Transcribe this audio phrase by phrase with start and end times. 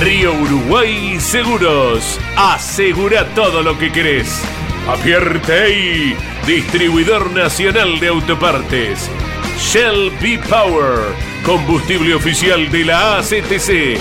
[0.00, 2.18] Río Uruguay Seguros.
[2.36, 4.42] Asegura todo lo que querés.
[4.88, 9.10] Apierte distribuidor nacional de autopartes.
[9.58, 10.98] Shell B Power,
[11.44, 13.98] combustible oficial de la ACTC.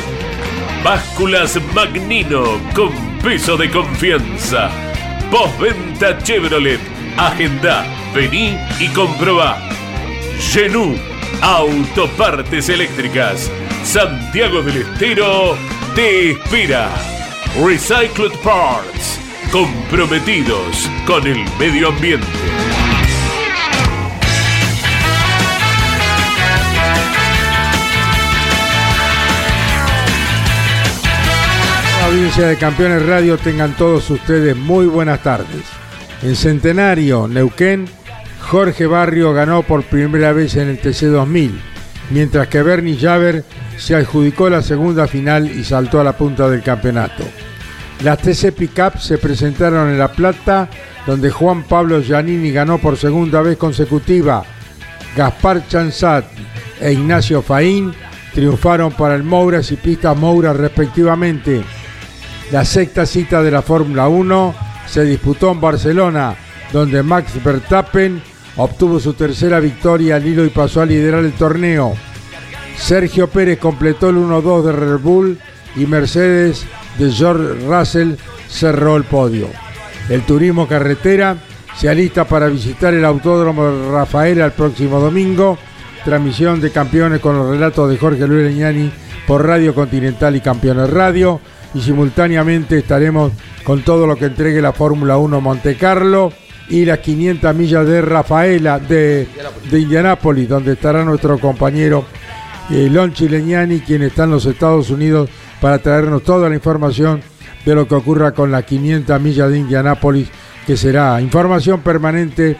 [0.83, 2.91] Básculas Magnino con
[3.21, 4.71] peso de confianza.
[5.31, 6.79] Postventa Chevrolet.
[7.17, 9.61] Agenda, vení y comprobá.
[10.39, 10.97] Genú,
[11.41, 13.49] autopartes eléctricas.
[13.83, 15.55] Santiago del Estero
[15.95, 16.89] te espera.
[17.63, 19.19] Recycled Parts,
[19.51, 22.25] comprometidos con el medio ambiente.
[32.05, 35.63] Audiencia de Campeones Radio, tengan todos ustedes muy buenas tardes.
[36.21, 37.85] En Centenario, Neuquén,
[38.41, 41.72] Jorge Barrio ganó por primera vez en el TC 2000,
[42.09, 43.43] mientras que Bernie Javer
[43.77, 47.23] se adjudicó la segunda final y saltó a la punta del campeonato.
[48.03, 50.69] Las TC Pickup se presentaron en La Plata,
[51.05, 54.43] donde Juan Pablo Giannini ganó por segunda vez consecutiva.
[55.15, 56.25] Gaspar Chanzat
[56.81, 57.93] e Ignacio Faín
[58.33, 61.63] triunfaron para el Mouras y Pistas Moura respectivamente.
[62.51, 66.35] La sexta cita de la Fórmula 1 se disputó en Barcelona,
[66.71, 68.21] donde Max Verstappen
[68.57, 71.95] obtuvo su tercera victoria al hilo y pasó a liderar el torneo.
[72.77, 75.39] Sergio Pérez completó el 1-2 de Red Bull
[75.75, 76.65] y Mercedes
[76.97, 78.15] de George Russell
[78.49, 79.47] cerró el podio.
[80.09, 81.37] El turismo carretera
[81.77, 85.57] se alista para visitar el Autódromo de Rafaela el próximo domingo.
[86.05, 88.91] Transmisión de campeones con los relatos de Jorge Luis Leñani
[89.25, 91.39] por Radio Continental y Campeones Radio.
[91.73, 93.31] Y simultáneamente estaremos
[93.63, 96.31] con todo lo que entregue la Fórmula 1 Monte Carlo
[96.69, 99.27] y las 500 millas de Rafaela, de,
[99.69, 102.05] de Indianápolis, donde estará nuestro compañero
[102.69, 105.29] eh, Lonchi Leñani, quien está en los Estados Unidos
[105.59, 107.21] para traernos toda la información
[107.65, 110.29] de lo que ocurra con las 500 millas de Indianápolis,
[110.65, 112.57] que será información permanente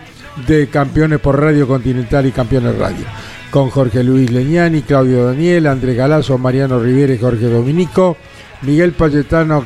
[0.47, 3.05] de Campeones por Radio Continental y Campeones Radio.
[3.51, 8.17] Con Jorge Luis Leñani, Claudio Daniel, Andrés Galazo, Mariano Rivera y Jorge Dominico,
[8.63, 9.65] Miguel Payetano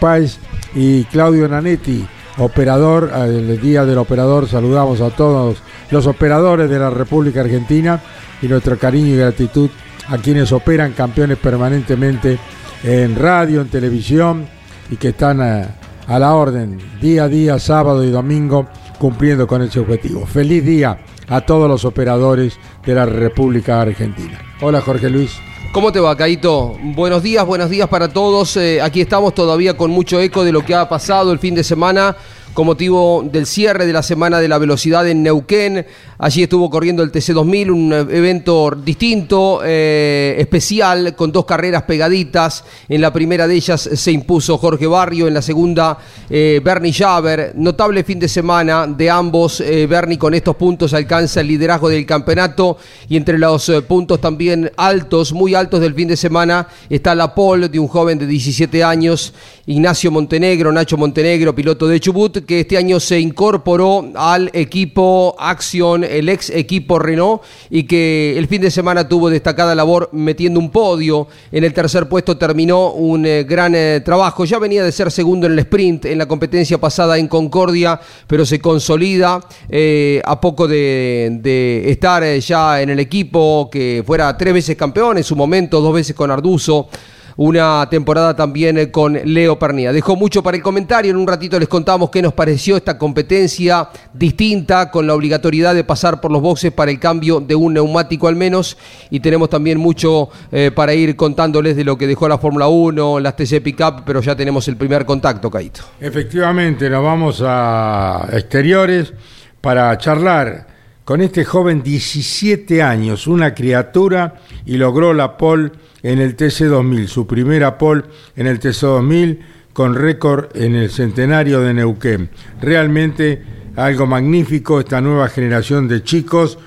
[0.00, 0.38] Páez
[0.74, 2.04] y Claudio Nanetti,
[2.38, 8.00] operador, el día del operador saludamos a todos los operadores de la República Argentina
[8.40, 9.70] y nuestro cariño y gratitud
[10.08, 12.38] a quienes operan campeones permanentemente
[12.82, 14.46] en radio, en televisión
[14.90, 15.76] y que están a,
[16.06, 18.68] a, la orden día a día, sábado y domingo,
[18.98, 20.24] cumpliendo con ese objetivo.
[20.26, 24.38] Feliz día a todos los operadores de la República Argentina.
[24.60, 25.38] Hola Jorge Luis.
[25.72, 26.78] ¿Cómo te va, Caito?
[26.82, 28.56] Buenos días, buenos días para todos.
[28.56, 31.62] Eh, aquí estamos todavía con mucho eco de lo que ha pasado el fin de
[31.62, 32.16] semana
[32.58, 35.86] con motivo del cierre de la Semana de la Velocidad en Neuquén.
[36.18, 42.64] Allí estuvo corriendo el TC2000, un evento distinto, eh, especial, con dos carreras pegaditas.
[42.88, 45.98] En la primera de ellas se impuso Jorge Barrio, en la segunda
[46.28, 47.52] eh, Bernie Javer.
[47.54, 49.60] Notable fin de semana de ambos.
[49.60, 52.76] Eh, Bernie con estos puntos alcanza el liderazgo del campeonato
[53.08, 57.36] y entre los eh, puntos también altos, muy altos del fin de semana, está la
[57.36, 59.32] pole de un joven de 17 años,
[59.66, 66.02] Ignacio Montenegro, Nacho Montenegro, piloto de Chubut, que este año se incorporó al equipo Acción,
[66.02, 70.70] el ex equipo Renault, y que el fin de semana tuvo destacada labor metiendo un
[70.70, 71.28] podio.
[71.52, 74.46] En el tercer puesto terminó un eh, gran eh, trabajo.
[74.46, 78.46] Ya venía de ser segundo en el sprint en la competencia pasada en Concordia, pero
[78.46, 84.54] se consolida eh, a poco de, de estar ya en el equipo que fuera tres
[84.54, 86.88] veces campeón en su momento, dos veces con Arduzo
[87.38, 89.92] una temporada también eh, con Leo Pernía.
[89.92, 93.88] Dejó mucho para el comentario, en un ratito les contamos qué nos pareció esta competencia
[94.12, 98.26] distinta con la obligatoriedad de pasar por los boxes para el cambio de un neumático
[98.26, 98.76] al menos
[99.08, 103.20] y tenemos también mucho eh, para ir contándoles de lo que dejó la Fórmula 1,
[103.20, 105.82] las TC Pickup, pero ya tenemos el primer contacto, Caito.
[106.00, 109.12] Efectivamente, nos vamos a exteriores
[109.60, 110.66] para charlar
[111.04, 114.34] con este joven 17 años, una criatura
[114.66, 115.70] y logró la pole
[116.02, 118.04] en el TC2000, su primera pole
[118.36, 119.38] en el TC2000
[119.72, 122.30] con récord en el centenario de Neuquén.
[122.60, 123.42] Realmente
[123.76, 126.58] algo magnífico esta nueva generación de chicos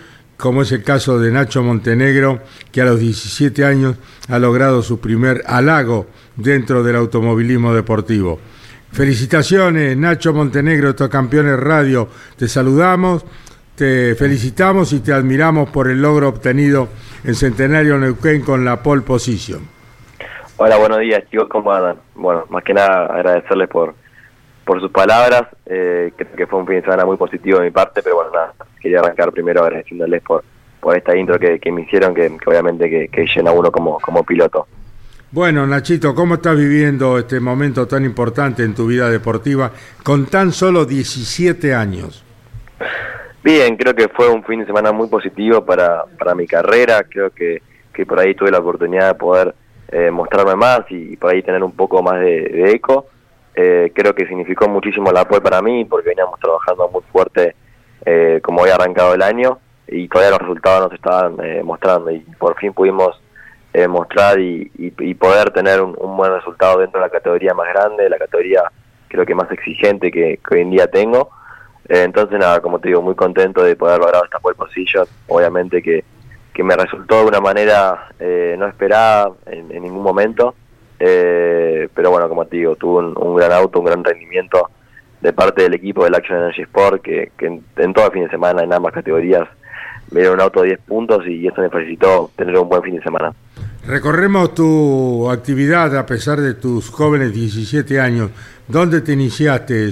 [0.42, 2.42] como es el caso de Nacho Montenegro,
[2.72, 3.96] que a los 17 años
[4.28, 8.40] ha logrado su primer halago dentro del automovilismo deportivo.
[8.92, 12.10] Felicitaciones, Nacho Montenegro, estos campeones radio.
[12.36, 13.24] Te saludamos,
[13.76, 16.90] te felicitamos y te admiramos por el logro obtenido
[17.24, 19.62] en Centenario Neuquén con la pole position.
[20.58, 21.98] Hola, buenos días, chicos, ¿cómo andan?
[22.16, 23.96] Bueno, más que nada agradecerles por,
[24.66, 27.72] por sus palabras, eh, creo que fue un fin de semana muy positivo de mi
[27.72, 30.44] parte, pero bueno, nada, quería arrancar primero agradeciéndoles por,
[30.80, 34.68] por esta intro que, me hicieron, que, obviamente que, que, llena uno como, como piloto.
[35.32, 39.72] Bueno, Nachito, ¿cómo estás viviendo este momento tan importante en tu vida deportiva
[40.04, 42.26] con tan solo 17 años?
[43.44, 47.32] Bien, creo que fue un fin de semana muy positivo para, para mi carrera, creo
[47.32, 47.62] que,
[47.92, 49.56] que por ahí tuve la oportunidad de poder
[49.92, 53.08] eh, mostrarme más y, por ahí tener un poco más de, eco.
[53.56, 57.56] Eh, creo que significó muchísimo el apoyo para mí porque veníamos trabajando muy fuerte
[58.06, 61.36] eh, como había arrancado el año y todavía los resultados nos estaban
[61.66, 63.22] mostrando y por fin pudimos
[63.90, 64.70] mostrar y,
[65.20, 68.64] poder tener un, buen resultado dentro de la categoría más grande, la categoría
[69.10, 71.30] creo que más exigente que hoy en día tengo.
[71.90, 75.06] Eh, entonces, nada, como te digo, muy contento de poder lograr esta pole position.
[75.28, 76.04] Obviamente que,
[76.54, 80.56] que me resultó de una manera eh, no esperada en, ningún momento.
[81.00, 84.70] Eh, pero bueno, como te digo, tuve un, gran auto, un gran rendimiento
[85.20, 88.64] de parte del equipo del Action Energy Sport, que, en, todo el fin de semana,
[88.64, 89.48] en ambas categorías,
[90.12, 92.96] me dieron un auto de 10 puntos y eso me felicitó tener un buen fin
[92.96, 93.34] de semana.
[93.86, 98.30] Recorremos tu actividad a pesar de tus jóvenes 17 años.
[98.68, 99.90] ¿Dónde te iniciaste?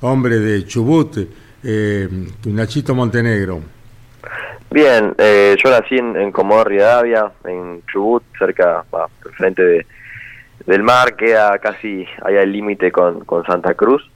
[0.00, 1.16] Hombre de Chubut,
[1.64, 2.08] eh,
[2.46, 3.60] Nachito Montenegro.
[4.70, 8.84] Bien, eh, yo nací en, en Comodoro Rivadavia, en Chubut, cerca,
[9.36, 9.86] frente de,
[10.66, 14.08] del mar, queda casi allá el límite con, con Santa Cruz.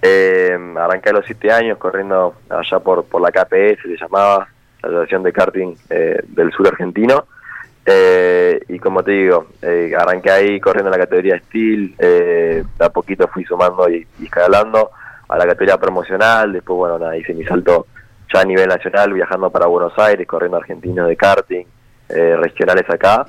[0.00, 4.48] Eh, arranqué a los siete años corriendo allá por, por la KPS, se llamaba,
[4.82, 7.26] la Asociación de Karting eh, del Sur Argentino.
[7.84, 12.88] Eh, y como te digo, eh, arranqué ahí corriendo en la categoría Steel, eh, a
[12.90, 14.90] poquito fui sumando y escalando
[15.28, 17.86] a la categoría promocional, después bueno, hice mi salto
[18.32, 21.64] ya a nivel nacional, viajando para Buenos Aires, corriendo argentinos de karting,
[22.08, 23.26] eh, regionales acá,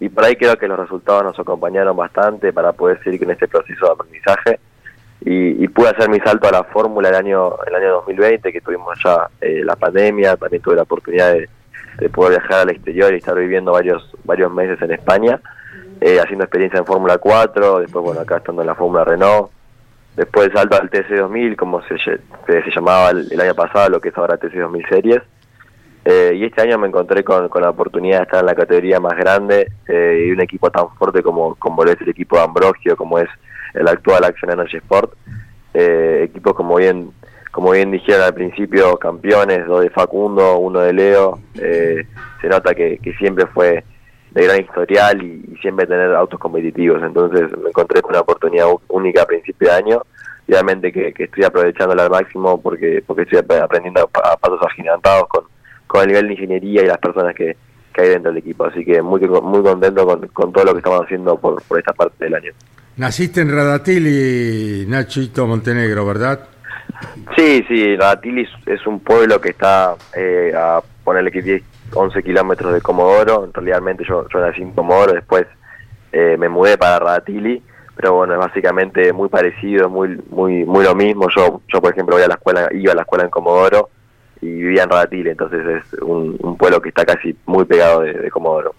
[0.00, 3.48] y por ahí creo que los resultados nos acompañaron bastante para poder seguir con este
[3.48, 4.60] proceso de aprendizaje,
[5.26, 8.98] y, pude hacer mi salto a la fórmula el año el año 2020, que tuvimos
[9.02, 11.48] ya eh, la pandemia, también tuve la oportunidad de,
[12.10, 15.40] poder viajar al exterior y estar viviendo varios varios meses en España,
[16.00, 19.50] eh, haciendo experiencia en Fórmula 4, después bueno, acá estando en la Fórmula Renault,
[20.16, 22.20] después salto al TC2000, como se, se,
[22.74, 25.22] llamaba el, año pasado, lo que es ahora TC2000 Series.
[26.04, 29.16] Eh, y este año me encontré con, la oportunidad de estar en la categoría más
[29.16, 33.18] grande eh, y un equipo tan fuerte como, como es el equipo de Ambrogio, como
[33.18, 33.28] es
[33.72, 35.12] el actual Action Energy Sport.
[35.72, 37.10] Eh, equipos como bien
[37.54, 41.38] como bien dijeron al principio, campeones, dos de Facundo, uno de Leo.
[41.54, 42.04] Eh,
[42.40, 43.84] se nota que, que siempre fue
[44.34, 47.02] de gran historial y, siempre tener autos competitivos.
[47.02, 50.02] Entonces me encontré con una oportunidad única a principio de año
[50.46, 55.44] y obviamente que, estoy aprovechándola al máximo porque porque estoy aprendiendo a, pasos agigantados con,
[55.86, 57.56] con el nivel de ingeniería y las personas que,
[57.96, 58.64] hay dentro del equipo.
[58.64, 62.24] Así que muy muy contento con, todo lo que estamos haciendo por, por esta parte
[62.24, 62.52] del año.
[62.96, 66.48] Naciste en Radatili, Nachito Montenegro, ¿verdad?
[67.36, 71.62] Sí, sí, Radatili es un pueblo que está eh, a ponerle que 10,
[71.94, 75.46] 11 kilómetros de Comodoro, realmente yo, yo nací en Comodoro, después
[76.12, 77.62] eh, me mudé para Radatili,
[77.96, 81.28] pero bueno, es básicamente muy parecido, muy muy muy lo mismo.
[81.34, 83.90] Yo yo por ejemplo voy a la escuela, iba a la escuela en Comodoro
[84.40, 88.74] y vivía en Radatili, entonces es un, pueblo que está casi muy pegado de, Comodoro.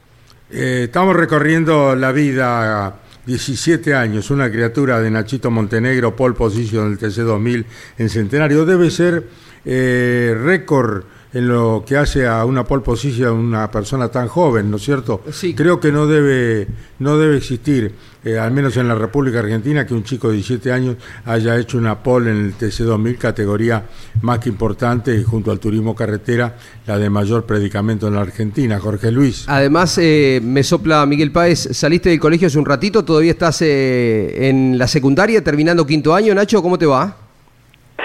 [0.50, 2.95] Eh, estamos recorriendo la vida
[3.25, 7.65] 17 años, una criatura de Nachito Montenegro, pole position del TC2000
[7.98, 8.65] en Centenario.
[8.65, 9.24] Debe ser
[9.65, 11.03] eh, récord
[11.36, 15.22] en lo que hace a una pole position una persona tan joven, ¿no es cierto?
[15.32, 15.54] Sí.
[15.54, 16.65] Creo que no debe,
[17.00, 17.92] no debe existir,
[18.24, 21.77] eh, al menos en la República Argentina, que un chico de 17 años haya hecho
[21.77, 23.84] una pole en el TC2000, categoría
[24.22, 26.56] más que importante, junto al turismo carretera,
[26.88, 28.80] la de mayor predicamento en la Argentina.
[28.80, 29.44] Jorge Luis.
[29.50, 34.48] Además, eh, me sopla Miguel Páez, saliste del colegio hace un ratito, todavía estás eh,
[34.48, 36.34] en la secundaria, terminando quinto año.
[36.34, 37.18] Nacho, ¿cómo te va?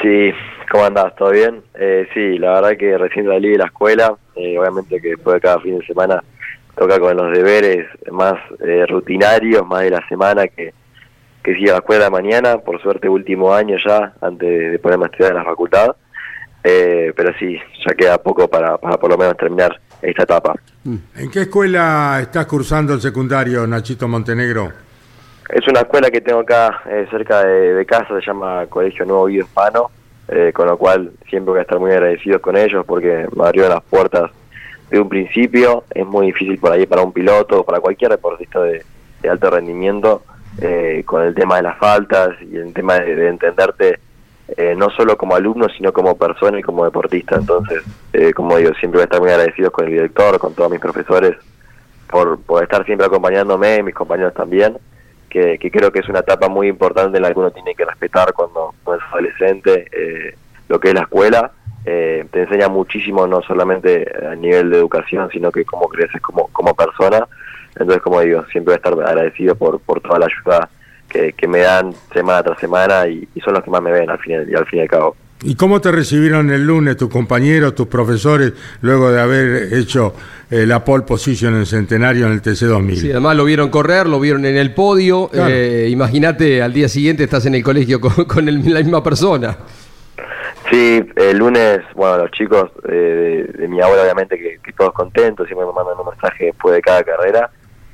[0.03, 0.33] Sí,
[0.71, 1.17] ¿Cómo andás?
[1.17, 1.65] ¿Todo bien?
[1.75, 5.41] Eh, sí, la verdad que recién salí de la escuela, eh, obviamente que después de
[5.41, 6.23] cada fin de semana
[6.77, 10.73] toca con los deberes más eh, rutinarios, más de la semana que,
[11.43, 15.07] que sigue a la escuela de mañana, por suerte último año ya, antes de ponerme
[15.07, 15.97] a estudiar en la facultad,
[16.63, 20.55] pero sí, ya queda poco para, para por lo menos terminar esta etapa.
[20.85, 24.71] ¿En qué escuela estás cursando el secundario, Nachito Montenegro?
[25.49, 29.91] Es una escuela que tengo acá cerca de, casa, se llama Colegio Nuevo Guido Hispano,
[30.31, 33.73] eh, con lo cual siempre voy a estar muy agradecido con ellos porque me abrieron
[33.73, 34.31] las puertas
[34.89, 38.61] de un principio, es muy difícil por ahí para un piloto o para cualquier deportista
[38.63, 38.85] de,
[39.29, 40.23] alto rendimiento
[40.61, 44.01] eh, con el tema de las faltas y el tema de, entenderte
[44.57, 47.37] eh, no solo como alumno, sino como persona y como deportista.
[47.37, 47.83] Entonces,
[48.13, 50.81] eh, como digo, siempre voy a estar muy agradecido con el director, con todos mis
[50.81, 51.37] profesores,
[52.09, 54.77] por, por estar siempre acompañándome, mis compañeros también,
[55.31, 58.33] que, creo que es una etapa muy importante en la que uno tiene que respetar
[58.35, 59.87] cuando, es adolescente,
[60.69, 61.53] lo que es la escuela
[61.85, 66.49] eh, te enseña muchísimo, no solamente a nivel de educación, sino que cómo creces como,
[66.49, 67.27] como persona.
[67.71, 70.69] Entonces, como digo, siempre voy a estar agradecido por, por toda la ayuda
[71.09, 74.47] que, me dan semana tras semana y, son los que más me ven al fin,
[74.49, 75.17] y al fin y al cabo.
[75.43, 80.15] ¿Y cómo te recibieron el lunes tus compañeros, tus profesores, luego de haber hecho
[80.51, 82.97] eh, la pole position en el centenario en el TC2000?
[82.97, 85.31] Sí, además lo vieron correr, lo vieron en el podio.
[85.33, 89.57] Eh, imagínate, al día siguiente estás en el colegio con, con la misma persona.
[90.71, 95.67] Sí, el lunes, bueno, los chicos eh, de, mi abuela, obviamente, que, todos contentos, siempre
[95.67, 97.51] me mandan un mensaje después de cada carrera,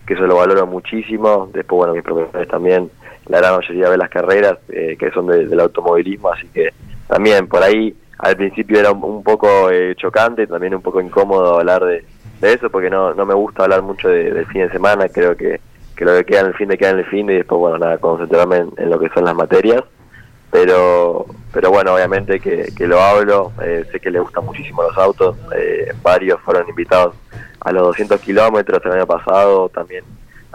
[0.07, 1.49] que eso lo valoro muchísimo.
[1.55, 2.91] Después, bueno, mis profesores también,
[3.29, 6.71] la gran mayoría ve las carreras, eh, que son del automovilismo, así que
[7.07, 11.85] también por ahí al principio era un, poco eh, chocante, también un poco incómodo hablar
[11.85, 12.05] de,
[12.43, 15.61] eso, porque no, no me gusta hablar mucho del fin de semana, creo que,
[15.97, 17.79] que lo que queda en el fin de queda en el fin y después, bueno,
[17.79, 19.83] nada, concentrarme en lo que son las materias.
[20.51, 25.39] Pero pero bueno, obviamente que, lo hablo, eh, sé que le gustan muchísimo los autos,
[25.57, 27.15] eh, varios fueron invitados
[27.61, 30.05] a los 200 kilómetros el año pasado, también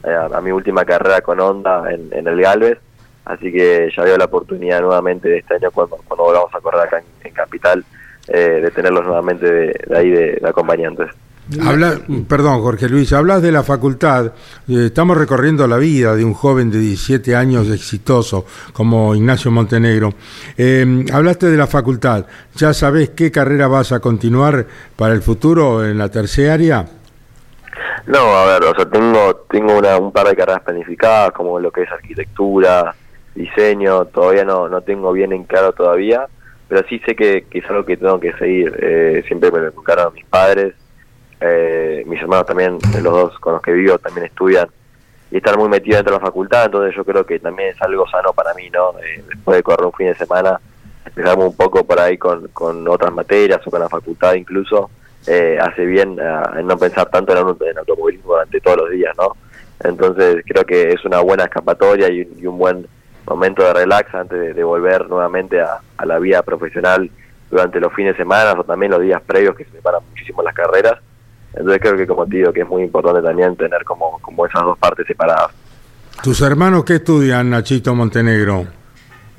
[0.04, 2.78] eh, a, mi última carrera con Honda en, el Galvez,
[3.26, 6.82] así que ya veo la oportunidad nuevamente de este año cuando, cuando volvamos a correr
[6.82, 7.84] acá en, Capital,
[8.28, 11.10] de tenerlos nuevamente de, ahí de acompañantes.
[11.60, 12.00] Habla,
[12.30, 14.28] perdón, Jorge Luis, hablas de la facultad.
[14.70, 20.14] Eh, estamos recorriendo la vida de un joven de 17 años exitoso como Ignacio Montenegro.
[20.58, 22.26] Eh, hablaste de la facultad.
[22.56, 26.86] ¿Ya sabes qué carrera vas a continuar para el futuro en la terciaria?
[28.06, 31.70] No, a ver, o sea, tengo, tengo una, un par de carreras planificadas, como lo
[31.72, 32.96] que es arquitectura,
[33.36, 36.28] diseño, todavía no, no tengo bien en claro todavía,
[36.68, 38.78] pero sí sé que, es algo que tengo que seguir.
[38.82, 40.74] Eh, siempre me lo educaron mis padres
[41.42, 44.68] eh, mis hermanos también, los dos con los que vivo, también estudian
[45.32, 48.08] y están muy metidos dentro de la facultad, entonces yo creo que también es algo
[48.08, 48.92] sano para mí, ¿no?
[49.00, 50.60] Eh, después de correr un fin de semana,
[51.04, 54.92] empezarme un poco por ahí con, con otras materias o con la facultad incluso,
[55.26, 56.18] eh, hace bien
[56.58, 59.36] en no pensar tanto en, el automovilismo durante todos los días, ¿no?
[59.84, 62.86] Entonces creo que es una buena escapatoria y, un buen
[63.28, 67.10] momento de relax antes de, volver nuevamente a, a, la vida profesional
[67.50, 70.54] durante los fines de semana o también los días previos que se preparan muchísimo las
[70.54, 71.00] carreras
[71.54, 74.64] entonces creo que como te digo, que es muy importante también tener como, como esas
[74.64, 75.52] dos partes separadas.
[76.24, 78.68] ¿Tus hermanos qué estudian, Nachito Montenegro?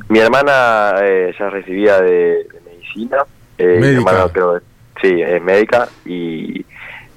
[0.09, 3.19] Mi hermana eh, ya recibía de, medicina.
[3.57, 4.61] Eh, mi hermano creo
[5.01, 6.65] sí, es médica y,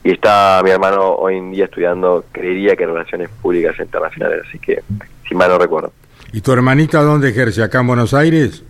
[0.04, 4.82] y está mi hermano hoy en día estudiando, creería que Relaciones Públicas Internacionales, así que
[5.28, 5.92] si mal no recuerdo.
[6.36, 7.64] ¿Y tu hermanita dónde ejerce?
[7.64, 8.62] ¿Acá en Buenos Aires?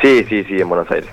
[0.00, 1.10] Sí, sí, sí, en Buenos Aires.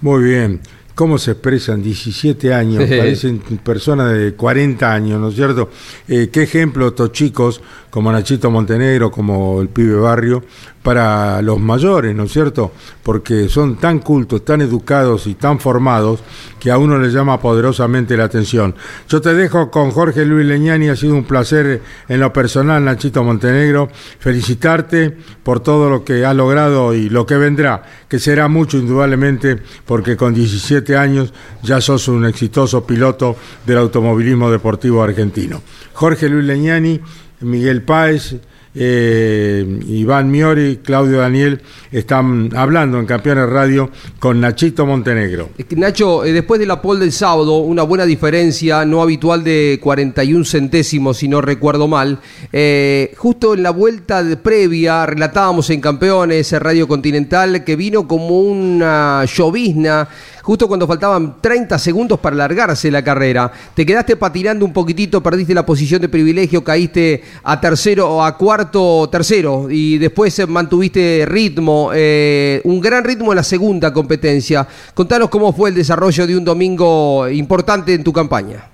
[0.00, 0.60] Muy bien
[0.94, 5.70] cómo se expresan, 17 años, parecen personas de 40 años, ¿no es cierto?
[6.08, 10.42] Eh, ¿Qué ejemplo estos chicos, como Nachito Montenegro, como el pibe barrio,
[10.82, 12.72] para los mayores, ¿no es cierto?
[13.02, 16.20] Porque son tan cultos, tan educados y tan formados
[16.58, 18.74] que a uno le llama poderosamente la atención.
[19.10, 23.22] Yo te dejo con Jorge Luis Leñani, ha sido un placer en lo personal, Nachito
[23.22, 28.78] Montenegro, felicitarte por todo lo que has logrado y lo que vendrá, que será mucho
[28.78, 35.60] indudablemente, porque con 17 años ya sos un exitoso piloto del automovilismo deportivo argentino.
[35.92, 37.00] Jorge Luis Leñani,
[37.42, 38.36] Miguel Páez,
[38.74, 45.50] eh, Iván Miori, Claudio Daniel están hablando en Campeones Radio con Nachito Montenegro.
[45.76, 50.44] Nacho, eh, después de la pole del sábado, una buena diferencia, no habitual de 41
[50.46, 52.18] centésimos, si no recuerdo mal.
[52.50, 59.26] Eh, justo en la vuelta previa, relatábamos en Campeones, Radio Continental, que vino como una
[59.26, 60.08] llovizna
[60.42, 63.50] justo cuando faltaban 30 segundos para largarse la carrera.
[63.74, 68.36] Te quedaste patinando un poquitito, perdiste la posición de privilegio, caíste a tercero o a
[68.36, 74.66] cuarto tercero y después mantuviste ritmo, eh, un gran ritmo en la segunda competencia.
[74.94, 78.64] Contanos cómo fue el desarrollo de un domingo importante en tu campaña.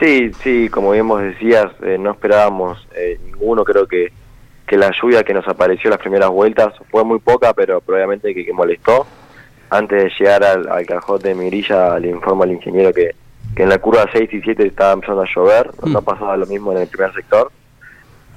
[0.00, 4.10] Sí, sí, como bien vos decías, eh, no esperábamos eh, ninguno, creo que,
[4.66, 8.52] que la lluvia que nos apareció las primeras vueltas fue muy poca, pero probablemente que
[8.52, 9.06] molestó
[9.72, 13.14] antes de llegar al, al cajón de Mirilla le informo al ingeniero que,
[13.56, 16.04] en la curva 6 y 7 estaba empezando a llover, no mm.
[16.04, 17.50] pasaba lo mismo en el primer sector.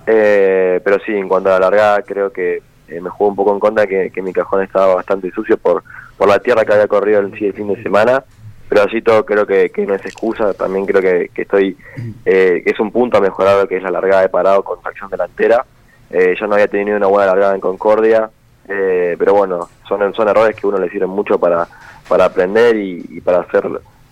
[0.08, 3.54] Eh, pero sí, en cuanto a la largada, creo que eh, me jugó un poco
[3.54, 5.84] en contra que, mi cajón estaba bastante sucio por,
[6.18, 8.24] por la tierra que había corrido el, fin de semana.
[8.70, 11.78] pero así todo creo que, que no es excusa, también creo que, que estoy,
[12.26, 14.82] eh, que es un punto a mejorar lo que es la largada de parado con
[14.82, 15.66] tracción delantera.
[16.10, 18.30] Eh, yo no había tenido una buena largada en Concordia,
[18.68, 21.68] eh, pero bueno, son, son errores que uno le sirven mucho para,
[22.08, 23.68] para aprender y, para hacer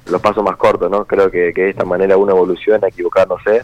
[0.05, 1.05] los pasos más cortos, ¿no?
[1.05, 3.63] Creo que, que de esta manera uno evoluciona, equivocándose.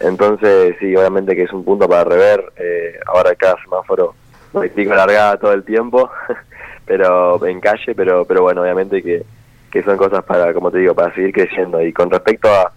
[0.00, 2.52] Entonces, sí, obviamente que es un punto para rever.
[2.56, 4.14] Eh, ahora cada semáforo
[4.52, 6.10] practico largada todo el tiempo,
[6.86, 9.24] pero en calle, pero pero bueno, obviamente que,
[9.70, 11.82] que son cosas para, como te digo, para seguir creciendo.
[11.82, 12.72] Y con respecto a,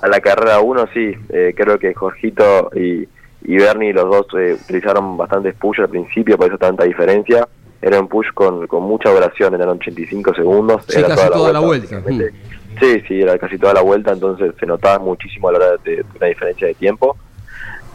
[0.00, 3.08] a la carrera 1, sí, eh, creo que Jorgito y,
[3.44, 7.46] y Bernie, los dos eh, utilizaron bastantes push al principio, por eso tanta diferencia.
[7.80, 10.84] Era un push con, con mucha duración, eran 85 segundos.
[10.86, 11.98] Sí, era casi toda la vuelta.
[11.98, 12.22] Mm.
[12.80, 15.96] Sí, sí, era casi toda la vuelta, entonces se notaba muchísimo a la hora de,
[15.96, 17.16] de una diferencia de tiempo.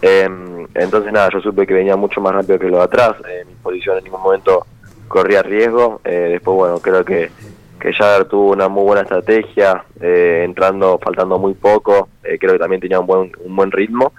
[0.02, 0.30] Eh,
[0.76, 3.54] entonces nada, yo supe que venía mucho más rápido que lo de atrás, eh, mi
[3.56, 4.66] posición en ningún momento
[5.08, 7.32] corría riesgo, eh, después bueno, creo que,
[7.80, 12.60] que Jagger tuvo una muy buena estrategia, eh, entrando, faltando muy poco, eh, creo que
[12.60, 14.14] también tenía un buen, un buen ritmo,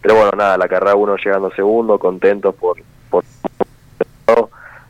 [0.00, 2.76] pero bueno, nada, la carrera 1 llegando segundo, contentos por,
[3.10, 3.24] por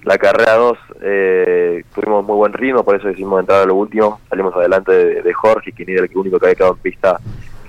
[0.08, 4.20] la carrera 2 eh, tuvimos muy buen ritmo, por eso decidimos entrar a lo último,
[4.30, 7.20] salimos adelante de, Jorge, quien era el único que había quedado en pista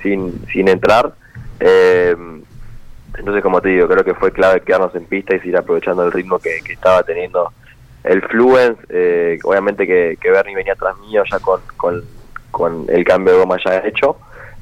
[0.01, 1.13] sin, sin entrar.
[1.59, 2.15] Eh,
[3.17, 6.13] entonces, como te digo, creo que fue clave quedarnos en pista y seguir aprovechando el
[6.13, 7.51] ritmo que, que estaba teniendo
[8.05, 8.81] el Fluence.
[8.87, 12.03] Eh, obviamente que, que Bernie venía tras mío ya con, con,
[12.51, 14.15] con el cambio de goma ya hecho,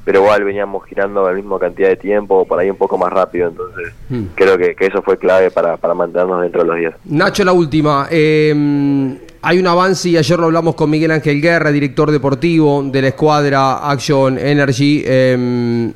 [0.08, 3.50] pero igual veníamos girando la misma cantidad de tiempo, por ahí un poco más rápido,
[3.50, 4.24] entonces Mm.
[4.36, 6.94] creo que, que eso fue clave para, para mantenernos dentro de los 10.
[7.10, 8.08] Nacho, la última.
[8.10, 13.02] Eh, hay un avance y ayer lo hablamos con Miguel Ángel Guerra, director deportivo de
[13.02, 15.04] la escuadra Action Energy.
[15.06, 15.36] eh,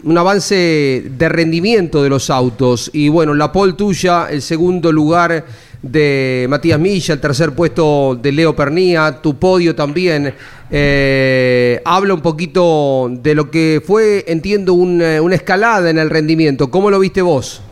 [0.04, 2.90] un avance de rendimiento de los autos.
[2.94, 5.46] Y bueno, la pole tuya, el segundo lugar
[5.82, 10.34] de Matías Milla, el tercer puesto de Leo Pernía, tu podio también.
[10.72, 16.10] Eh, habla un poquito de lo que fue, entiendo, un, eh, una escalada en el
[16.10, 16.72] rendimiento.
[16.72, 17.64] ¿Cómo lo viste vos?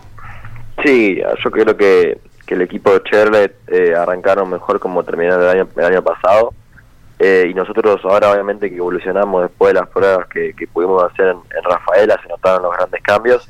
[0.84, 5.50] Sí, yo creo que, que el equipo de Chevrolet eh, arrancaron mejor como terminaron el
[5.50, 6.54] año, el año pasado.
[7.18, 11.28] Eh, y nosotros ahora obviamente que evolucionamos después de las pruebas que, que pudimos hacer
[11.28, 13.50] en, en Rafaela, se notaron los grandes cambios.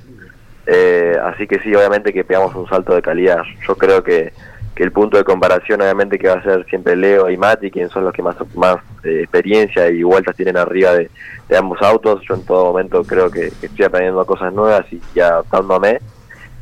[0.66, 3.44] Eh, así que sí, obviamente que pegamos un salto de calidad.
[3.68, 4.34] Yo creo que,
[4.80, 7.92] que el punto de comparación obviamente que va a ser siempre Leo y Mati, quienes
[7.92, 11.10] son los que más, más eh, experiencia y vueltas tienen arriba de,
[11.54, 12.22] ambos autos.
[12.26, 16.00] Yo en todo momento creo que, estoy aprendiendo cosas nuevas y, y adaptándome.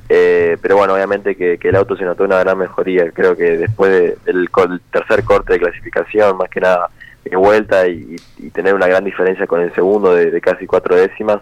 [0.09, 3.11] Eh, pero bueno, obviamente que, el auto se notó una gran mejoría.
[3.11, 6.89] Creo que después de- del el tercer corte de clasificación, más que nada
[7.23, 10.95] de vuelta y, y tener una gran diferencia con el segundo de, de casi cuatro
[10.95, 11.41] décimas,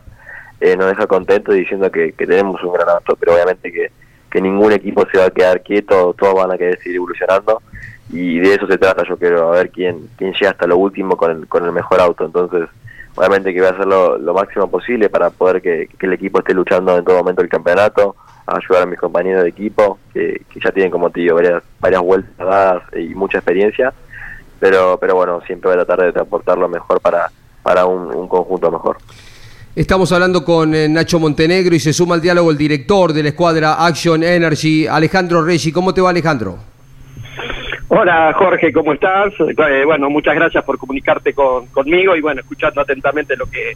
[0.59, 3.15] eh, nos deja contentos diciendo que tenemos un gran auto.
[3.15, 3.91] Pero obviamente que,
[4.35, 7.61] que ningún equipo se va a quedar quieto, todos van a querer seguir evolucionando
[8.09, 9.05] y de eso se trata.
[9.07, 12.01] Yo quiero a ver quién, quién llega hasta lo último con el, con el mejor
[12.01, 12.25] auto.
[12.25, 12.67] Entonces,
[13.15, 16.97] obviamente que voy a hacer lo, máximo posible para poder que, el equipo esté luchando
[16.97, 20.69] en todo momento el campeonato, a ayudar a mis compañeros de equipo, que, que ya
[20.71, 23.93] tienen como digo varias, varias vueltas dadas y mucha experiencia,
[24.59, 27.31] pero pero bueno, siempre voy a tratar de aportar lo mejor para,
[27.63, 28.97] para un, un conjunto mejor.
[29.75, 33.29] Estamos hablando con eh, Nacho Montenegro y se suma al diálogo el director de la
[33.29, 35.71] escuadra Action Energy, Alejandro Reggi.
[35.73, 36.57] ¿Cómo te va, Alejandro?
[37.89, 39.33] Hola Jorge, ¿cómo estás?
[39.39, 43.73] Eh, bueno, muchas gracias por comunicarte con, conmigo y bueno, escuchando atentamente lo que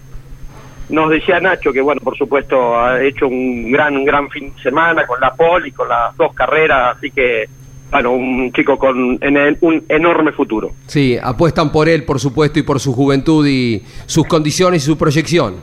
[0.89, 4.61] nos decía Nacho, que bueno, por supuesto ha hecho un gran, un gran fin de
[4.63, 7.47] semana con la pole y con las dos carreras, así que
[7.91, 10.71] bueno, un chico con en el- un enorme futuro.
[10.87, 14.97] Sí, apuestan por él, por supuesto, y por su juventud y sus condiciones y su
[14.97, 15.55] proyección.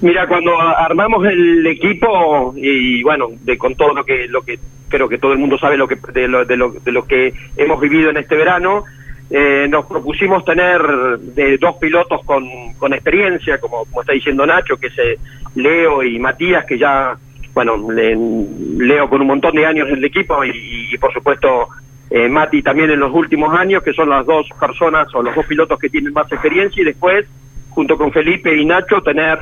[0.00, 4.58] Mira, cuando armamos el equipo y bueno, de con todo lo que lo que
[4.88, 7.32] creo que todo el mundo sabe lo que de lo, de lo, de lo que
[7.56, 8.84] hemos vivido en este verano,
[9.28, 10.80] eh, nos propusimos tener
[11.18, 12.44] de dos pilotos con,
[12.78, 15.18] con experiencia, como, como está diciendo Nacho, que es eh,
[15.56, 17.16] Leo y Matías, que ya,
[17.52, 18.16] bueno, le-
[18.78, 21.68] Leo con un montón de años en el equipo y, y, por supuesto
[22.08, 25.44] eh, Mati también en los últimos años, que son las dos personas o los dos
[25.44, 27.26] pilotos que tienen más experiencia y después,
[27.70, 29.38] junto con Felipe y Nacho, tener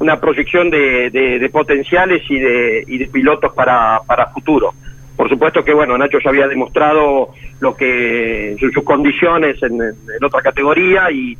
[0.00, 4.72] una proyección de, de- potenciales y de, y de pilotos para, para futuro.
[5.16, 7.28] Por supuesto que, bueno, Nacho ya había demostrado
[7.60, 11.36] lo que sus, sus condiciones en, en- otra categoría y,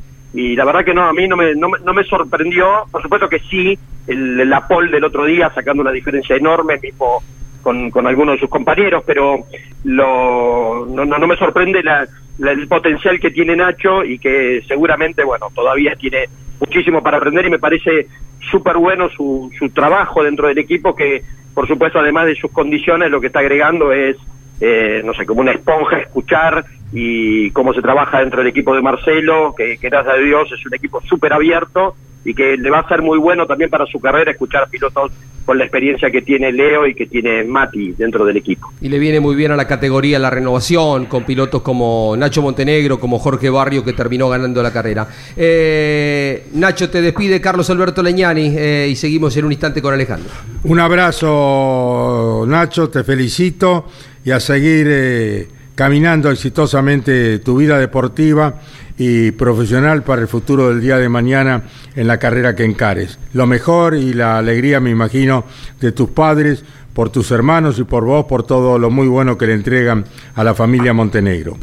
[0.55, 2.85] la verdad que no, a mí no me, no, no me sorprendió.
[2.91, 7.21] Por supuesto que sí, el, la pole del otro día sacando una diferencia enorme, mismo
[7.63, 9.39] con, con algunos de sus compañeros, pero
[9.85, 12.07] lo, no, no, no me sorprende la-
[12.39, 16.25] el potencial que tiene Nacho y que seguramente, bueno, todavía tiene
[16.59, 18.07] muchísimo para aprender y me parece
[18.49, 21.23] súper bueno su, su trabajo dentro del equipo que,
[21.53, 24.17] por supuesto, además de sus condiciones, lo que está agregando es
[24.61, 28.81] eh, no sé, como una esponja escuchar y cómo se trabaja dentro del equipo de
[28.81, 32.79] Marcelo, que, que gracias a Dios es un equipo súper abierto y que le va
[32.79, 35.11] a ser muy bueno también para su carrera escuchar a pilotos
[35.45, 38.71] con la experiencia que tiene Leo y que tiene Mati dentro del equipo.
[38.79, 42.99] Y le viene muy bien a la categoría la renovación, con pilotos como Nacho Montenegro,
[42.99, 45.07] como Jorge Barrio, que terminó ganando la carrera.
[45.35, 50.31] Eh, Nacho, te despide Carlos Alberto Leñani eh, y seguimos en un instante con Alejandro.
[50.63, 53.87] Un abrazo, Nacho, te felicito
[54.23, 58.59] y a seguir eh, caminando exitosamente tu vida deportiva
[58.97, 61.63] y profesional para el futuro del día de mañana
[61.95, 63.19] en la carrera que encares.
[63.33, 65.45] Lo mejor y la alegría, me imagino,
[65.79, 69.47] de tus padres, por tus hermanos y por vos, por todo lo muy bueno que
[69.47, 71.57] le entregan a la familia Montenegro.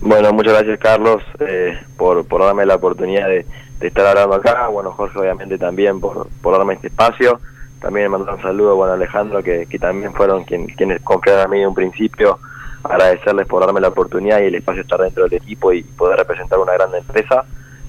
[0.00, 3.46] Bueno, muchas gracias Carlos eh, por, por darme la oportunidad de,
[3.80, 4.68] estar hablando acá.
[4.68, 7.40] Bueno, Jorge obviamente también por, por darme este espacio.
[7.80, 11.50] También mandar un saludo bueno, a Alejandro, que, que también fueron quien, quienes confiaron en
[11.50, 12.38] mí en un principio
[12.84, 16.18] agradecerles por darme la oportunidad y el espacio de estar dentro del equipo y poder
[16.18, 17.44] representar una gran empresa.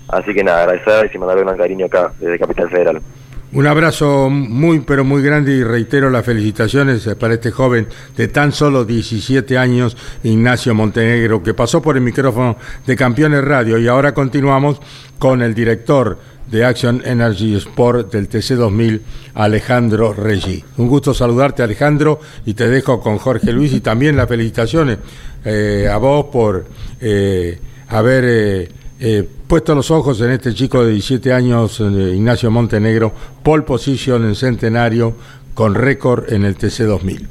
[0.08, 3.01] Así que nada, agradecerles y mandarle un gran cariño acá desde Capital Federal.
[3.53, 8.51] Un abrazo muy, pero muy grande y reitero las felicitaciones para este joven de tan
[8.51, 14.15] solo 17 años, Ignacio Montenegro, que pasó por el micrófono de Campeones Radio y ahora
[14.15, 14.82] continuamos
[15.19, 19.01] con el director de Action Energy Sport del TC2000,
[19.36, 20.63] Alejandro Reggi.
[20.77, 24.99] Un gusto saludarte, Alejandro, y te dejo con Jorge Luis y también las felicitaciones
[25.45, 26.65] eh, a vos por
[27.01, 33.12] eh, haber eh, eh, puesto los ojos en este chico de 17 años, Ignacio Montenegro,
[33.43, 35.15] pole position en centenario
[35.53, 37.27] con récord en el TC2000.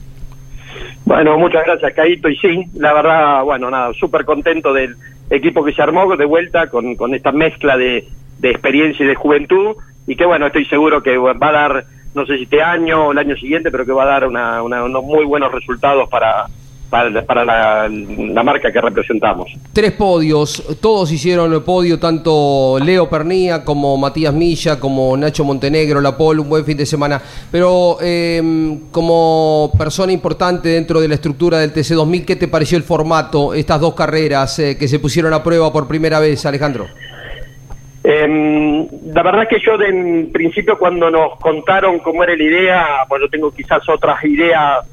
[1.05, 2.29] Bueno, muchas gracias, Caito.
[2.29, 4.94] Y sí, la verdad, bueno, nada, súper contento del
[5.31, 8.07] equipo que se armó de vuelta con, con esta mezcla de,
[8.42, 9.76] de experiencia y de juventud
[10.07, 13.12] y que bueno, estoy seguro que va a dar, no sé si este año o
[13.12, 16.46] el año siguiente, pero que va a dar una, una, unos muy buenos resultados para,
[16.90, 19.48] para, la, marca que representamos.
[19.72, 26.00] Tres podios, todos hicieron el podio, tanto Leo Pernía como Matías Milla, como Nacho Montenegro,
[26.00, 27.22] La Pol, un buen fin de semana.
[27.50, 32.83] Pero eh, como persona importante dentro de la estructura del TC2000, ¿qué te pareció el
[32.83, 36.88] formato, estas dos carreras eh, que se pusieron a prueba por primera vez, Alejandro?
[38.05, 43.29] Eh, la verdad que yo en principio cuando nos contaron cómo era la idea, yo
[43.29, 44.87] tengo quizás otras ideas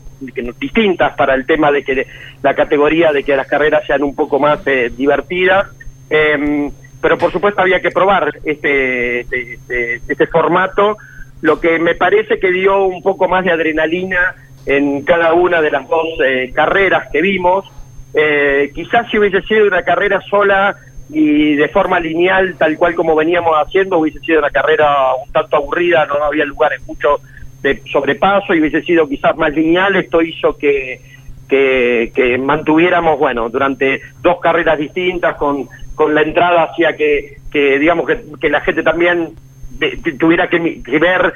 [0.60, 2.06] distintas para el tema de que
[2.43, 5.67] la categoría de que las carreras sean un poco más eh, divertidas,
[6.10, 6.69] eh,
[7.02, 10.98] pero por supuesto había que probar este, este, este, este, formato,
[11.41, 15.72] lo que me parece que dio un poco más de adrenalina en cada una de
[15.72, 17.65] las dos eh, carreras que vimos.
[18.13, 20.76] Eh, quizás si hubiese sido una carrera sola
[21.10, 25.58] y de forma lineal, tal cual como veníamos haciendo, hubiese sido una carrera un tanto
[25.58, 27.19] aburrida, no había lugares mucho
[27.62, 31.02] de sobrepaso y hubiese sido quizás más lineal, esto hizo que,
[31.48, 38.06] que, mantuviéramos, bueno, durante dos carreras distintas, con, con la entrada hacia que, que digamos,
[38.06, 39.34] que, que la gente también
[39.72, 41.34] de, tuviera que, que ver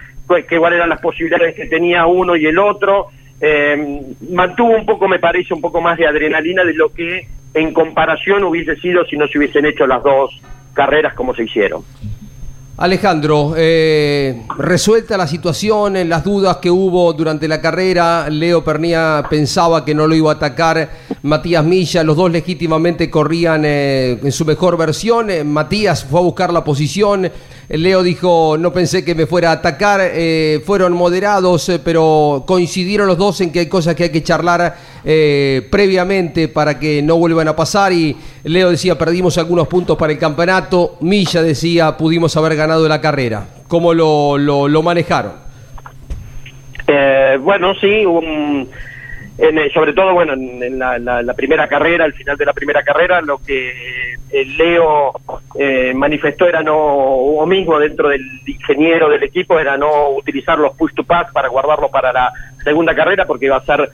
[0.48, 3.08] que, cuáles eran las posibilidades que tenía uno y el otro.
[3.42, 7.74] Eh, mantuvo un poco, me parece, un poco más de adrenalina de lo que en
[7.74, 10.32] comparación hubiese sido si no se hubiesen hecho las dos
[10.74, 11.84] carreras como se hicieron.
[12.76, 19.24] Alejandro, eh, resuelta la situación, en las dudas que hubo durante la carrera, Leo Pernía
[19.30, 20.89] pensaba que no lo iba a atacar
[21.22, 26.24] Matías Milla, los dos legítimamente corrían eh, en su mejor versión, eh, Matías fue a
[26.24, 27.32] buscar la posición,
[27.82, 33.08] Leo dijo, no pensé que me fuera a atacar, eh, fueron moderados, eh, pero coincidieron
[33.08, 37.18] los dos en que hay cosas que hay que charlar eh, previamente para que no
[37.18, 42.38] vuelvan a pasar y Leo decía, perdimos algunos puntos para el campeonato, Milla decía, pudimos
[42.38, 43.48] haber ganado la carrera.
[43.68, 45.32] ¿Cómo lo, lo, manejaron?
[46.86, 48.70] Eh, bueno, sí, un
[49.38, 52.84] en, sobre todo, bueno, en, la, la, la, primera carrera, al final de la primera
[52.84, 55.13] carrera, lo que el Leo
[55.58, 60.76] eh, manifestó era no, o mismo dentro del ingeniero del equipo, era no utilizar los
[60.76, 62.32] push to pass para guardarlo para la
[62.63, 63.89] segunda carrera, porque iba a ser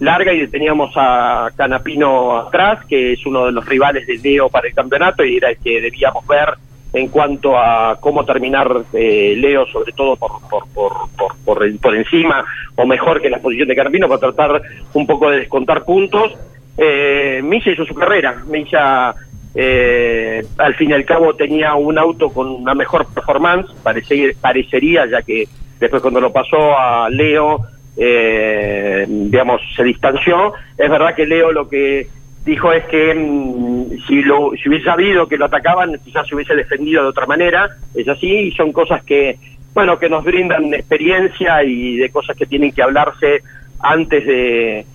[0.00, 4.66] larga y teníamos a Canapino atrás, que es uno de los rivales del Leo para
[4.66, 6.54] el campeonato y era el que debíamos ver
[6.92, 11.94] en cuanto a cómo terminar eh, Leo, sobre todo por por, por, por, por, por
[11.94, 12.44] encima
[12.76, 14.62] o mejor que la posición de Carpino, para tratar
[14.94, 16.36] un poco de descontar puntos.
[16.76, 18.42] Eh, Milla hizo su carrera.
[18.46, 19.14] Milla,
[19.54, 25.06] eh, al fin y al cabo, tenía un auto con una mejor performance, parece, parecería,
[25.06, 25.46] ya que
[25.78, 27.60] después cuando lo pasó a Leo,
[27.96, 30.54] eh, digamos, se distanció.
[30.78, 32.08] Es verdad que Leo lo que
[32.44, 36.54] dijo es que mmm, si lo si hubiese sabido que lo atacaban quizás se hubiese
[36.54, 37.68] defendido de otra manera.
[37.94, 39.38] Es así y son cosas que
[39.74, 43.42] bueno que nos brindan experiencia y de cosas que tienen que hablarse
[43.80, 44.86] antes de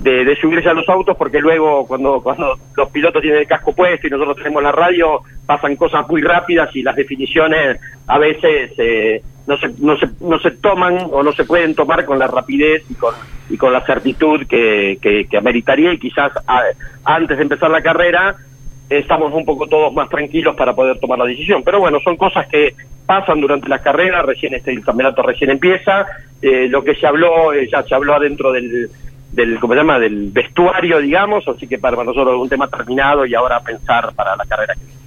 [0.00, 4.06] de, subirse a los autos porque luego cuando, cuando los pilotos tienen el casco puesto
[4.06, 9.22] y nosotros tenemos la radio pasan cosas muy rápidas y las definiciones a veces eh,
[9.46, 12.84] no, se, no, se, no se toman o no se pueden tomar con la rapidez
[12.90, 13.14] y con,
[13.48, 16.32] y con la certitud que, que, ameritaría y quizás
[17.04, 18.36] antes de empezar la carrera
[18.88, 21.62] estamos un poco todos más tranquilos para poder tomar la decisión.
[21.64, 26.06] Pero bueno, son cosas que pasan durante la carrera, recién este el campeonato recién empieza,
[26.42, 28.90] eh, lo que se habló, eh, ya se habló adentro del,
[29.32, 33.26] del, ¿cómo se llama?, del vestuario, digamos, así que para nosotros es un tema terminado
[33.26, 35.05] y ahora pensar para la carrera que viene.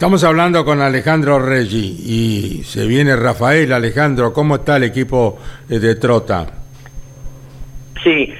[0.00, 3.70] Estamos hablando con Alejandro Reggi y se viene Rafael.
[3.70, 6.46] Alejandro, ¿cómo está el equipo eh, de Trota?
[8.02, 8.32] Sí,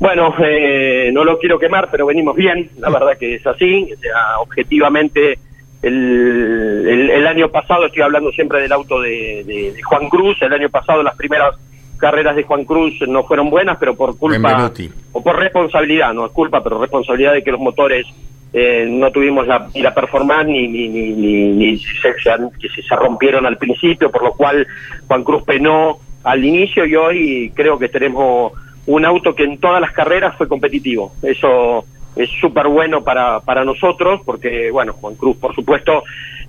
[0.00, 3.88] bueno, eh, no lo quiero quemar, pero venimos bien, la verdad que es así.
[3.96, 5.38] O sea, objetivamente,
[5.82, 11.04] el, el, año pasado, estoy hablando siempre del auto de, Juan Cruz, el año pasado
[11.04, 11.54] las primeras
[11.98, 14.72] carreras de Juan Cruz no fueron buenas, pero por culpa
[15.12, 18.04] o por responsabilidad, no es culpa, pero responsabilidad de que los motores
[18.52, 23.58] eh, no tuvimos la, ni la performance ni, ni, ni, se, que se rompieron al
[23.58, 24.66] principio, por lo cual
[25.06, 28.52] Juan Cruz penó al inicio y hoy creo que tenemos
[28.86, 31.12] un auto que en todas las carreras fue competitivo.
[31.22, 31.84] Eso
[32.16, 36.04] es súper bueno para, para nosotros porque, bueno, Juan Cruz, por supuesto,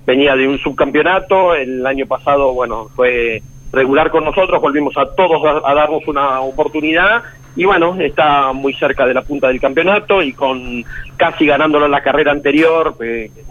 [0.06, 5.42] venía de un subcampeonato, el año pasado, bueno, fue regular con nosotros, volvimos a todos
[5.64, 7.22] a, darnos una oportunidad
[7.56, 10.84] y bueno, está muy cerca de la punta del campeonato y con
[11.16, 12.96] casi ganándolo en la carrera anterior,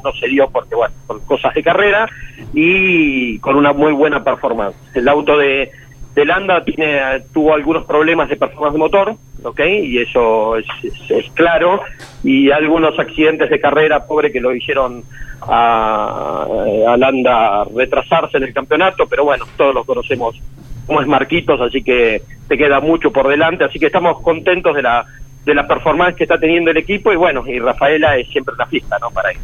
[0.03, 2.09] no se dio porque bueno, por cosas de carrera
[2.53, 4.75] y con una muy buena performance.
[4.93, 5.71] El auto de,
[6.15, 6.99] de Landa tiene,
[7.33, 9.59] tuvo algunos problemas de performance de motor, ¿ok?
[9.83, 10.65] Y eso es,
[11.33, 11.81] claro.
[12.23, 15.03] Y algunos accidentes de carrera, pobre, que lo hicieron
[15.41, 16.45] a,
[16.87, 20.35] a, Landa retrasarse en el campeonato, pero bueno, todos lo conocemos
[20.89, 24.81] como es Marquitos, así que te queda mucho por delante, así que estamos contentos de
[24.81, 25.05] la
[25.45, 28.65] de la performance que está teniendo el equipo y bueno, y Rafaela es siempre la
[28.65, 29.11] fiesta, ¿no?
[29.11, 29.37] Para él.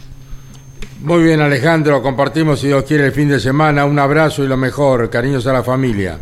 [1.01, 4.57] Muy bien, Alejandro, compartimos si Dios quiere el fin de semana, un abrazo y lo
[4.57, 6.19] mejor, cariños a la familia.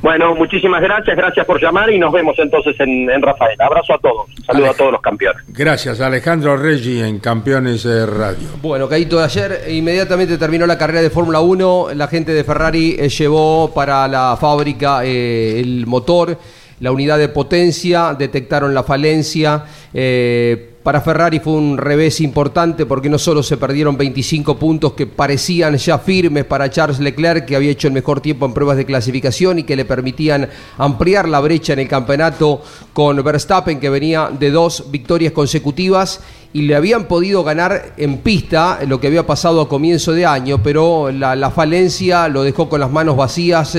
[0.00, 3.60] Bueno, muchísimas gracias, gracias por llamar y nos vemos entonces en, Rafael.
[3.60, 5.42] Abrazo a todos, saludo a todos los campeones.
[5.48, 8.48] Gracias, Alejandro Reggi en Campeones Radio.
[8.62, 13.08] Bueno, Caíto, ayer inmediatamente terminó la carrera de Fórmula 1, la gente de Ferrari eh,
[13.08, 16.38] llevó para la fábrica eh, el motor,
[16.80, 19.64] la unidad de potencia, detectaron la falencia.
[19.92, 25.06] Eh, para Ferrari fue un revés importante porque no solo se perdieron 25 puntos que
[25.06, 28.86] parecían ya firmes para Charles Leclerc, que había hecho el mejor tiempo en pruebas de
[28.86, 30.48] clasificación y que le permitían
[30.78, 32.62] ampliar la brecha en el campeonato
[32.94, 36.22] con Verstappen, que venía de dos victorias consecutivas
[36.54, 40.62] y le habían podido ganar en pista lo que había pasado a comienzo de año,
[40.62, 43.76] pero la, falencia lo dejó con las manos vacías,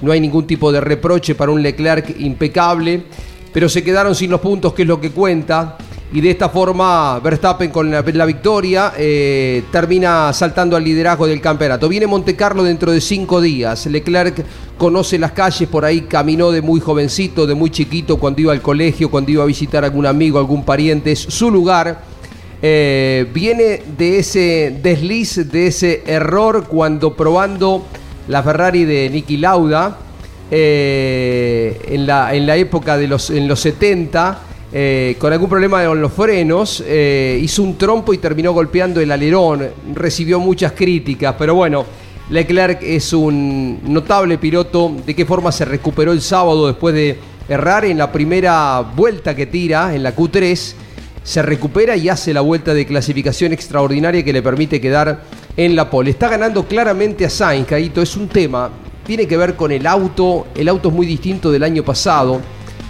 [0.00, 3.02] no hay ningún tipo de reproche para un Leclerc impecable,
[3.52, 5.76] pero se quedaron sin los puntos, que es lo que cuenta
[6.14, 11.88] y de esta forma Verstappen con la, victoria eh, termina saltando al liderazgo del campeonato.
[11.88, 13.86] Viene Monte Carlo dentro de cinco días.
[13.86, 14.44] Leclerc
[14.76, 18.60] conoce las calles, por ahí caminó de muy jovencito, de muy chiquito, cuando iba al
[18.60, 21.12] colegio, cuando iba a visitar a algún amigo, algún pariente.
[21.12, 22.02] Es su lugar.
[22.60, 27.86] Eh, viene de ese desliz, de ese error cuando probando
[28.28, 29.96] la Ferrari de Niki Lauda
[30.54, 34.38] eh, en, la, en la época de los, en los 70
[34.74, 39.10] eh, con algún problema con los frenos, eh, hizo un trompo y terminó golpeando el
[39.10, 41.86] alerón, recibió muchas críticas, pero bueno,
[42.30, 47.84] Leclerc es un notable piloto, de qué forma se recuperó el sábado después de errar
[47.84, 50.74] en la primera vuelta que tira, en la Q3,
[51.22, 55.22] se recupera y hace la vuelta de clasificación extraordinaria que le permite quedar
[55.56, 56.10] en la pole.
[56.10, 58.70] Está ganando claramente a Sainz, Caíto, es un tema,
[59.04, 62.40] tiene que ver con el auto, el auto es muy distinto del año pasado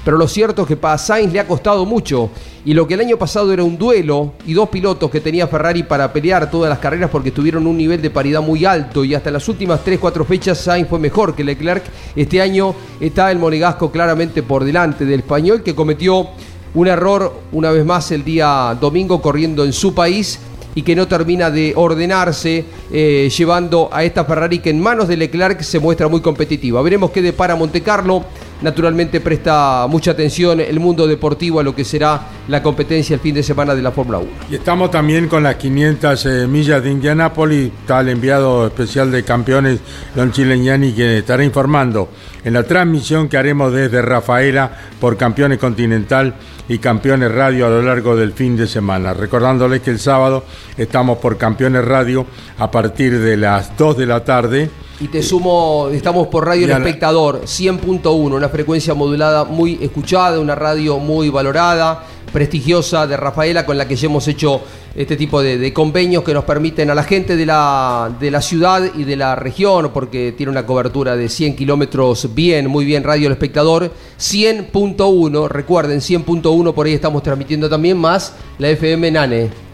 [0.04, 2.30] pero lo cierto es que para Sainz le ha costado mucho.
[2.64, 5.82] Y lo que el año pasado era un duelo y dos pilotos que tenía Ferrari
[5.82, 9.30] para pelear todas las carreras porque tuvieron un nivel de paridad muy alto y hasta
[9.30, 11.84] las últimas 3-4 fechas Sainz fue mejor que Leclerc.
[12.16, 16.28] Este año está el monegasco claramente por delante del español que cometió
[16.74, 20.40] un error una vez más el día domingo corriendo en su país
[20.74, 25.16] y que no termina de ordenarse, eh, llevando a esta Ferrari que en manos de
[25.16, 26.80] Leclerc se muestra muy competitiva.
[26.82, 28.24] Veremos qué depara Monte Carlo
[28.62, 33.34] naturalmente presta mucha atención el mundo deportivo a lo que será la competencia el fin
[33.34, 34.28] de semana de la Fórmula 1.
[34.50, 39.24] Y estamos también con las 500 eh, millas de Indianápolis, está el enviado especial de
[39.24, 39.80] campeones,
[40.14, 42.08] Don Chileñani, que estará informando
[42.44, 46.34] en la transmisión que haremos desde Rafaela por Campeones Continental
[46.68, 49.14] y Campeones Radio a lo largo del fin de semana.
[49.14, 50.44] Recordándoles que el sábado
[50.76, 52.26] estamos por Campeones Radio
[52.58, 56.72] a partir de las 2 de la tarde Y te sumo, estamos por Radio El
[56.72, 63.78] Espectador, 100.1, una frecuencia modulada muy escuchada, una radio muy valorada, prestigiosa de Rafaela, con
[63.78, 64.60] la que ya hemos hecho
[64.94, 68.82] este tipo de, convenios que nos permiten a la gente de la, de la ciudad
[68.94, 73.26] y de la región, porque tiene una cobertura de 100 kilómetros bien, muy bien, Radio
[73.26, 79.71] El Espectador, 100.1, recuerden, 100.1, por ahí estamos transmitiendo también más la FM Nane.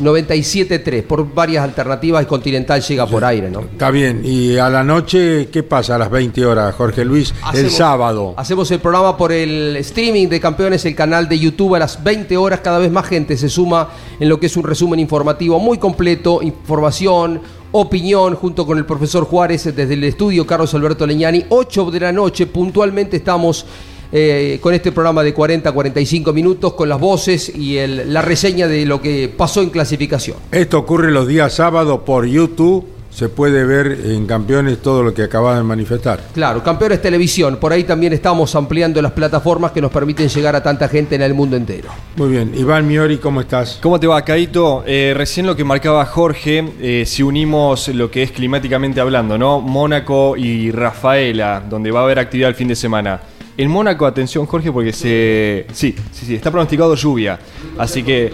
[0.00, 3.60] 97.3, por varias alternativas y Continental llega por aire, ¿no?
[3.60, 7.34] Está bien, y a la noche, ¿qué pasa a las 20 horas, Jorge Luis?
[7.54, 8.34] el sábado.
[8.36, 12.36] Hacemos el programa por el streaming de Campeones, el canal de YouTube a las 20
[12.36, 13.88] horas, cada vez más gente se suma
[14.20, 17.40] en lo que es un resumen informativo muy completo, información,
[17.72, 22.12] opinión, junto con el profesor Juárez desde el estudio Carlos Alberto Leñani, 8 de la
[22.12, 23.66] noche, puntualmente estamos
[24.12, 28.86] eh, con este programa de 40 45 minutos, con las voces y la reseña de
[28.86, 30.36] lo que pasó en clasificación.
[30.50, 32.86] Esto ocurre los días sábados por YouTube.
[33.10, 36.20] Se puede ver en Campeones todo lo que acabas de manifestar.
[36.34, 37.56] Claro, Campeones Televisión.
[37.56, 41.22] Por ahí también estamos ampliando las plataformas que nos permiten llegar a tanta gente en
[41.22, 41.88] el mundo entero.
[42.16, 42.52] Muy bien.
[42.54, 43.78] Iván Miori, ¿cómo estás?
[43.80, 44.84] ¿Cómo te va, Caito?
[44.86, 49.62] Eh, recién lo que marcaba Jorge, eh, si unimos lo que es climáticamente hablando, ¿no?
[49.62, 53.18] Mónaco y Rafaela, donde va a haber actividad el fin de semana.
[53.58, 55.66] En Mónaco, atención Jorge, porque se.
[55.72, 57.38] Sí, sí, sí, está pronosticado lluvia.
[57.78, 58.30] Así que.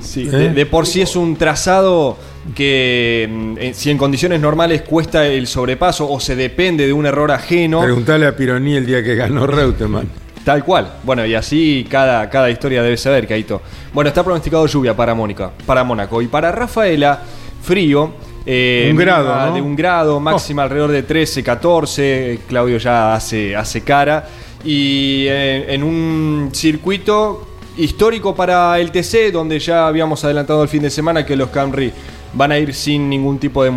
[0.00, 0.52] Sí, ¿Eh?
[0.54, 2.18] de, por sí es un trazado
[2.56, 7.30] que mm, si en condiciones normales cuesta el sobrepaso o se depende de un error
[7.30, 7.82] ajeno.
[7.82, 10.08] Preguntale a Pironi el día que ganó Reutemann.
[10.44, 10.94] Tal cual.
[11.04, 13.62] Bueno, y así cada, cada historia debe saber, Caito.
[13.92, 16.20] Bueno, está pronosticado lluvia para Mónica, para Mónaco.
[16.20, 17.22] Y para Rafaela,
[17.62, 18.12] frío.
[18.44, 19.54] Eh, un grado.
[19.54, 20.64] De un grado, máxima oh.
[20.64, 22.40] alrededor de 13, 14.
[22.48, 24.28] Claudio ya hace, hace cara
[24.64, 27.46] y en, un circuito
[27.76, 31.92] histórico para el TC, donde ya habíamos adelantado el fin de semana que los Camry
[32.32, 33.70] van a ir sin ningún tipo de,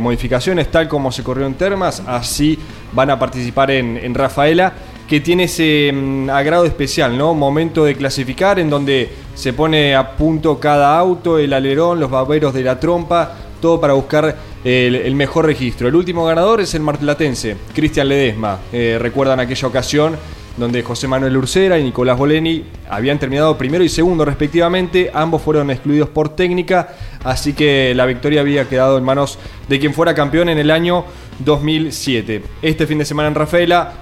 [0.00, 2.58] modificaciones, tal como se corrió en Termas, así
[2.92, 4.72] van a participar en, Rafaela,
[5.06, 7.34] que tiene ese mm, agrado especial, ¿no?
[7.34, 12.52] Momento de clasificar en donde se pone a punto cada auto, el alerón, los baberos
[12.52, 15.88] de la trompa, todo para buscar el, mejor registro.
[15.88, 18.58] El último ganador es el martelatense, Cristian Ledesma.
[18.72, 20.16] Eh, recuerdan aquella ocasión
[20.58, 25.70] donde José Manuel Urcera y Nicolás Boleni habían terminado primero y segundo respectivamente, ambos fueron
[25.70, 26.88] excluidos por técnica,
[27.24, 31.04] así que la victoria había quedado en manos de quien fuera campeón en el año
[31.44, 32.42] 2007.
[32.60, 33.92] Este fin de semana en Rafaela,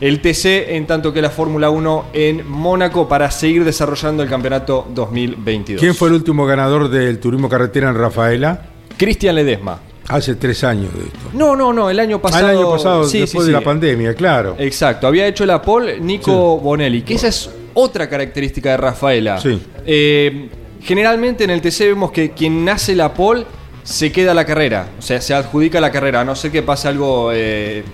[0.00, 4.86] el TC, en tanto que la Fórmula 1 en Mónaco para seguir desarrollando el campeonato
[4.94, 5.80] 2022.
[5.80, 8.62] ¿Quién fue el último ganador del turismo carretera en Rafaela?
[8.96, 9.80] Cristian Ledesma.
[10.08, 11.30] Hace tres años de esto.
[11.32, 12.46] No, no, no, el año pasado.
[12.46, 14.54] Ah, el año pasado, después de la pandemia, claro.
[14.58, 19.40] Exacto, había hecho la pole Nico Bonelli, que esa es otra característica de Rafaela.
[19.40, 19.60] Sí.
[19.84, 20.48] Eh,
[20.80, 23.44] generalmente en el TC vemos que quien nace la pole
[23.82, 26.88] se queda la carrera, o sea, se adjudica la carrera, a no sé que pase
[26.88, 27.84] algo eh,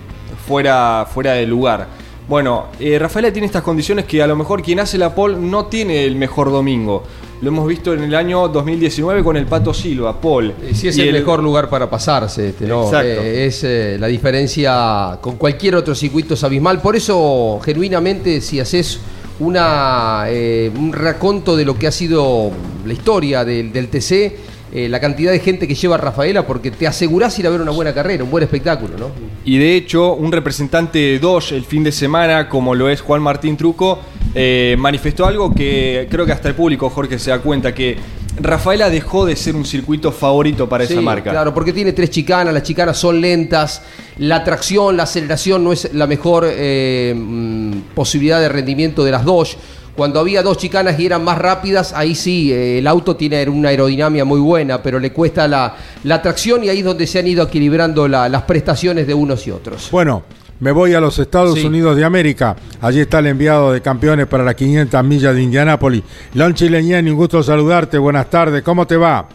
[0.47, 1.87] fuera, fuera de lugar.
[2.27, 5.65] Bueno, eh, Rafaela tiene estas condiciones que a lo mejor quien hace la pole no
[5.65, 7.03] tiene el mejor domingo.
[7.43, 10.53] Lo hemos visto en el año 2019 con el Pato Silva, Paul.
[10.73, 12.89] Sí, es el, mejor lugar para pasarse, este, ¿no?
[13.01, 16.81] Eh, es eh, la diferencia con cualquier otro circuito es abismal.
[16.81, 19.01] Por eso, genuinamente, si haces
[19.41, 22.49] una, eh, un raconto de lo que ha sido
[22.85, 24.37] la historia del, del TC,
[24.75, 27.61] eh, la cantidad de gente que lleva a Rafaela porque te asegurás ir a ver
[27.61, 29.11] una buena carrera, un buen espectáculo, ¿no?
[29.45, 33.21] Y de hecho, un representante de Dodge el fin de semana, como lo es Juan
[33.21, 33.99] Martín Truco,
[34.33, 37.97] eh, manifestó algo que creo que hasta el público, Jorge, se da cuenta que
[38.39, 41.29] Rafaela dejó de ser un circuito favorito para esa marca.
[41.29, 43.83] Claro, porque tiene tres chicanas, las chicanas son lentas,
[44.17, 49.23] la tracción, la aceleración no es la mejor eh, mm, posibilidad de rendimiento de las
[49.23, 49.55] Dodge.
[49.95, 53.69] Cuando había dos chicanas y eran más rápidas, ahí sí, eh, el auto tiene una
[53.69, 57.27] aerodinámica muy buena, pero le cuesta la, la tracción y ahí es donde se han
[57.27, 59.89] ido equilibrando las prestaciones de unos y otros.
[59.91, 60.23] Bueno,
[60.59, 62.55] me voy a los Estados Unidos de América.
[62.81, 66.03] Allí está el enviado de campeones para las 500 millas de Indianápolis.
[66.33, 67.99] Lon Chileñani, un gusto saludarte.
[67.99, 69.27] Buenas tardes, ¿cómo te va?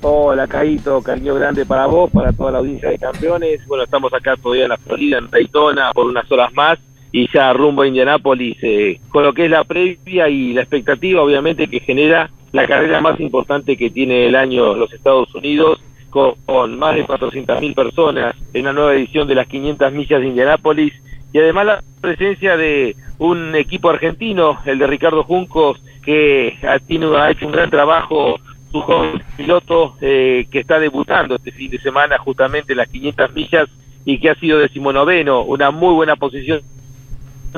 [0.00, 3.66] Hola, Caito, cariño grande para vos, para toda la audiencia de campeones.
[3.66, 6.78] Bueno, estamos acá todavía en la Florida, en Daytona, por unas horas más
[7.12, 11.22] y ya rumbo a Indianápolis, eh, con lo que es la previa y la expectativa,
[11.22, 15.80] obviamente, que genera la carrera más importante que tiene el año los Estados Unidos,
[16.10, 20.94] con, más de 400.000 personas en una nueva edición de las 500 millas de Indianápolis,
[21.32, 27.06] y además la presencia de un equipo argentino, el de Ricardo Juncos, que ha, tiene,
[27.16, 31.78] ha hecho un gran trabajo, su joven piloto eh, que está debutando este fin de
[31.78, 33.68] semana justamente en las 500 millas
[34.04, 36.60] y que ha sido decimonoveno, una muy buena posición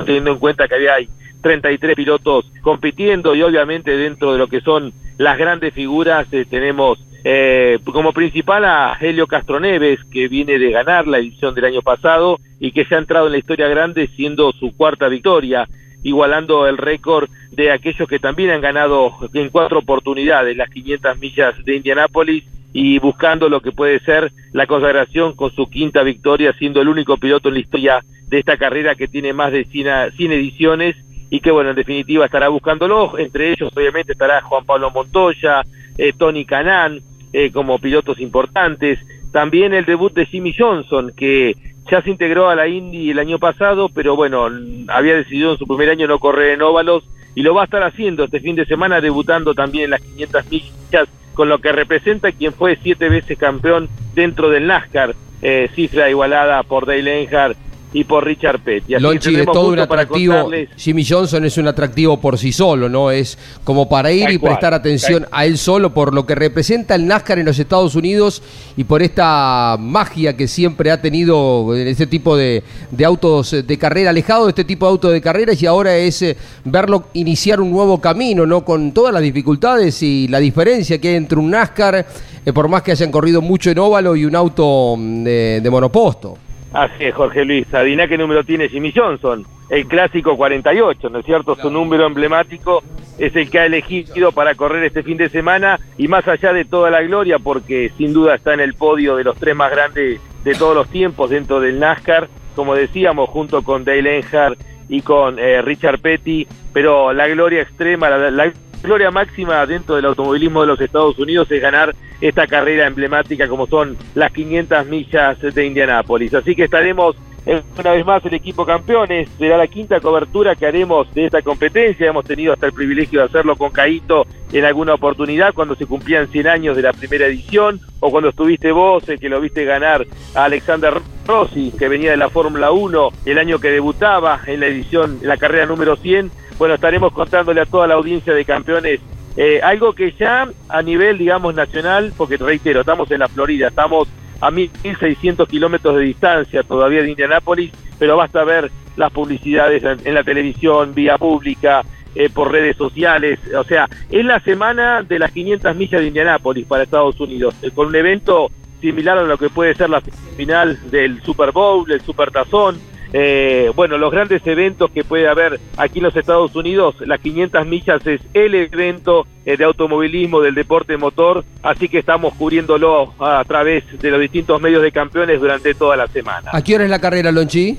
[0.05, 1.09] teniendo en cuenta que había hay
[1.41, 6.99] 33 pilotos compitiendo y obviamente dentro de lo que son las grandes figuras eh, tenemos
[7.23, 12.39] eh, como principal a Helio Castroneves, que viene de ganar la edición del año pasado
[12.59, 15.67] y que se ha entrado en la historia grande siendo su cuarta victoria,
[16.01, 21.63] igualando el récord de aquellos que también han ganado en cuatro oportunidades las 500 millas
[21.63, 22.43] de Indianápolis
[22.73, 27.17] y buscando lo que puede ser la consagración con su quinta victoria, siendo el único
[27.17, 30.95] piloto en la historia de esta carrera que tiene más de 100, ediciones
[31.29, 33.17] y que, bueno, en definitiva estará buscándolo.
[33.17, 35.63] Entre ellos, obviamente, estará Juan Pablo Montoya,
[35.97, 37.01] eh, Tony Canán,
[37.33, 38.99] eh, como pilotos importantes.
[39.31, 41.55] También el debut de Jimmy Johnson, que
[41.89, 44.49] ya se integró a la Indy el año pasado, pero bueno,
[44.87, 47.03] había decidido en su primer año no correr en óvalos
[47.35, 50.51] y lo va a estar haciendo este fin de semana, debutando también en las 500
[50.51, 56.09] millas, con lo que representa quien fue siete veces campeón dentro del NASCAR, eh, cifra
[56.09, 58.95] igualada por Dale Earnhardt y por Richard Petty.
[58.99, 60.49] Lonchi es todo un atractivo.
[60.77, 63.11] Jimmy Johnson es un atractivo por sí solo, ¿no?
[63.11, 67.05] Es como para ir y prestar atención a él solo por lo que representa el
[67.05, 68.41] NASCAR en los Estados Unidos
[68.77, 72.63] y por esta magia que siempre ha tenido en este tipo de,
[73.05, 76.37] autos de carrera, alejado de este tipo de autos de carrera y ahora es eh,
[76.63, 78.63] verlo iniciar un nuevo camino, ¿no?
[78.63, 82.05] Con todas las dificultades y la diferencia que hay entre un NASCAR,
[82.45, 86.37] eh, por más que hayan corrido mucho en óvalo y un auto mm, de monoposto.
[86.73, 87.73] Así es, Jorge Luis.
[87.73, 89.45] Adivina qué número tiene Jimmy Johnson.
[89.69, 91.55] El clásico 48, ¿no es cierto?
[91.55, 92.83] Su número emblemático
[93.17, 96.65] es el que ha elegido para correr este fin de semana y más allá de
[96.65, 100.19] toda la gloria, porque sin duda está en el podio de los tres más grandes
[100.43, 104.59] de todos los tiempos dentro del NASCAR, como decíamos, junto con Dale Earnhardt
[104.89, 108.51] y con eh, Richard Petty, pero la gloria extrema, la
[108.81, 113.67] gloria máxima dentro del automovilismo de los Estados Unidos es ganar esta carrera emblemática como
[113.67, 116.33] son las 500 millas de Indianápolis.
[116.33, 117.15] Así que estaremos
[117.45, 119.29] una vez más el equipo campeones.
[119.37, 122.07] Será la quinta cobertura que haremos de esta competencia.
[122.07, 126.27] Hemos tenido hasta el privilegio de hacerlo con Caito en alguna oportunidad cuando se cumplían
[126.27, 130.45] 100 años de la primera edición o cuando estuviste vos, que lo viste ganar a
[130.45, 130.93] Alexander
[131.25, 135.27] Rossi, que venía de la Fórmula 1 el año que debutaba en la edición, en
[135.27, 136.31] la carrera número 100
[136.61, 138.99] bueno, estaremos contándole a toda la audiencia de campeones
[139.37, 144.07] eh, algo que ya a nivel, digamos, nacional, porque reitero, estamos en la Florida, estamos
[144.41, 150.23] a 1.600 kilómetros de distancia todavía de Indianápolis, pero basta ver las publicidades en, la
[150.23, 155.75] televisión, vía pública, eh, por redes sociales, o sea, es la semana de las 500
[155.77, 158.51] millas de Indianápolis para Estados Unidos, eh, con un evento
[158.81, 160.01] similar a lo que puede ser la
[160.35, 162.79] final del Super Bowl, el Super Tazón,
[163.13, 167.67] eh, bueno, los grandes eventos que puede haber aquí en los Estados Unidos, las 500
[167.67, 173.43] millas es el evento eh, de automovilismo del deporte motor, así que estamos cubriéndolo a,
[173.43, 176.51] través de los distintos medios de campeones durante toda la semana.
[176.53, 177.77] ¿A qué hora es la carrera, Lonchi?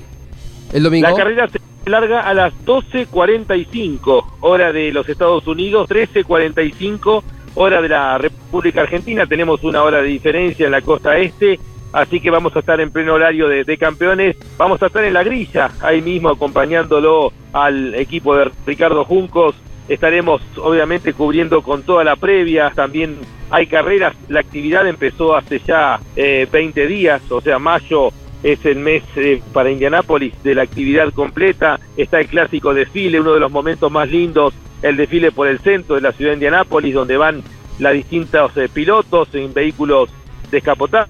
[0.71, 1.07] ¿El domingo?
[1.09, 1.59] La carrera se
[1.89, 7.23] larga a las 12.45 hora de los Estados Unidos, 13.45
[7.55, 11.59] hora de la República Argentina, tenemos una hora de diferencia en la costa este
[11.93, 15.23] así que vamos a estar en pleno horario de, campeones, vamos a estar en la
[15.23, 19.55] grilla, ahí mismo acompañándolo al equipo de Ricardo Juncos,
[19.87, 23.17] estaremos obviamente cubriendo con toda la previa, también
[23.49, 28.09] hay carreras, la actividad empezó hace ya 20 eh, días, o sea, mayo
[28.41, 33.33] es el mes eh, para Indianápolis de la actividad completa, está el clásico desfile, uno
[33.33, 36.93] de los momentos más lindos, el desfile por el centro de la ciudad de Indianápolis,
[36.93, 37.43] donde van
[37.79, 40.09] las distintos eh, pilotos en vehículos
[40.53, 41.09] descapotados,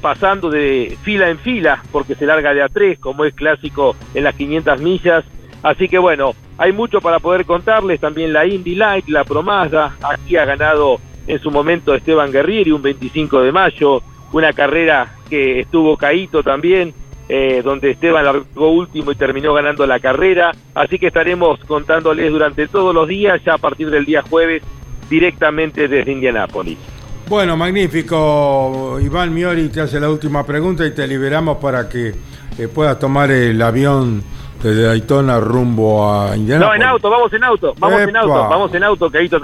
[0.00, 4.24] pasando de fila en fila, porque se larga de a tres, como es clásico en
[4.24, 5.24] las 500 millas.
[5.62, 10.36] Así que bueno, hay mucho para poder contarles, también la Indy Light, la Promada, aquí
[10.36, 14.02] ha ganado en su momento Esteban Guerrieri un 25 de mayo,
[14.32, 16.94] una carrera que estuvo caído también,
[17.28, 22.66] eh, donde Esteban largó último y terminó ganando la carrera, así que estaremos contándoles durante
[22.66, 24.62] todos los días, ya a partir del día jueves,
[25.10, 26.78] directamente desde Indianápolis.
[27.32, 28.98] Bueno, magnífico.
[29.00, 32.12] Iván Miori te hace la última pregunta y te liberamos para que
[32.58, 34.22] eh, puedas tomar el avión
[34.62, 36.66] desde Daytona rumbo a Indiana.
[36.66, 39.40] No, en auto, vamos en auto, vamos en auto, vamos en auto, Caíto,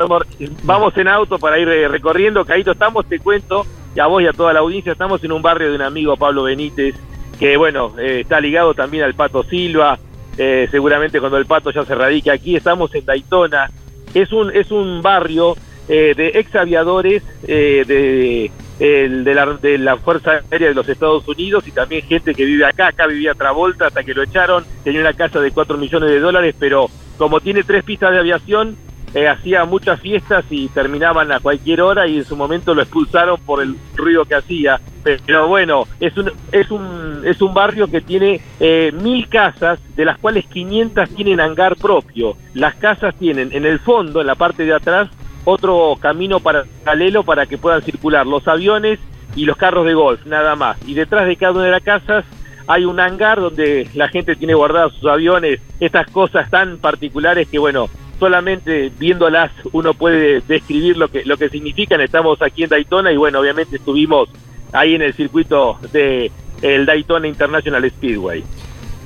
[0.65, 3.65] vamos en auto para ir eh, recorriendo, Caíto, estamos, te cuento,
[3.97, 6.15] y a vos y a toda la audiencia, estamos en un barrio de un amigo,
[6.19, 6.95] Pablo Benítez,
[7.41, 9.99] que bueno, eh, está ligado también al Pato Silva,
[10.37, 13.71] seguramente cuando el Pato ya se radique aquí, estamos en Daytona,
[14.13, 15.57] es un, es un barrio
[15.89, 21.27] eh, de ex aviadores eh, de, de, la, de la Fuerza Aérea de los Estados
[21.27, 22.89] Unidos y también gente que vive acá.
[22.89, 24.65] Acá vivía Travolta hasta que lo echaron.
[24.85, 28.77] Tenía una casa de 4 millones de dólares, pero como tiene tres pistas de aviación,
[29.15, 33.41] eh, hacía muchas fiestas y terminaban a cualquier hora y en su momento lo expulsaron
[33.41, 34.81] por el ruido que hacía.
[35.03, 40.05] Pero bueno, es un, es un, es un barrio que tiene eh, mil casas, de
[40.05, 42.37] las cuales 500 tienen hangar propio.
[42.53, 45.09] Las casas tienen en el fondo, en la parte de atrás,
[45.49, 48.99] otro camino paralelo para que puedan circular los aviones
[49.35, 50.77] y los carros de golf, nada más.
[50.87, 52.25] Y detrás de cada una de las casas
[52.67, 57.59] hay un hangar donde la gente tiene guardados sus aviones, estas cosas tan particulares que
[57.59, 57.89] bueno,
[58.19, 62.01] solamente viéndolas uno puede describir lo que lo que significan.
[62.03, 64.29] Estamos aquí en Daytona y bueno, obviamente estuvimos
[64.73, 66.31] ahí en el circuito de
[66.61, 68.45] el Daytona International Speedway.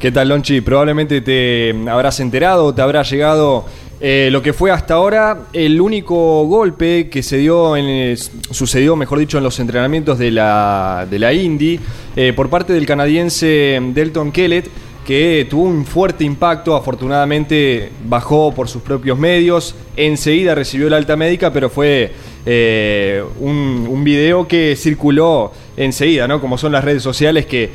[0.01, 0.61] ¿Qué tal, Lonchi?
[0.61, 3.66] Probablemente te habrás enterado, te habrá llegado
[4.05, 9.21] eh, lo que fue hasta ahora el único golpe que se dio en, sucedió, mejor
[9.21, 11.79] dicho, en los entrenamientos de la, de la Indy
[12.17, 14.69] eh, por parte del canadiense Delton Kellett
[15.07, 21.15] que tuvo un fuerte impacto, afortunadamente bajó por sus propios medios, enseguida recibió la alta
[21.15, 22.13] médica, pero fue
[22.45, 26.41] eh, un, video que circuló enseguida, ¿no?
[26.41, 27.71] Como son las redes sociales que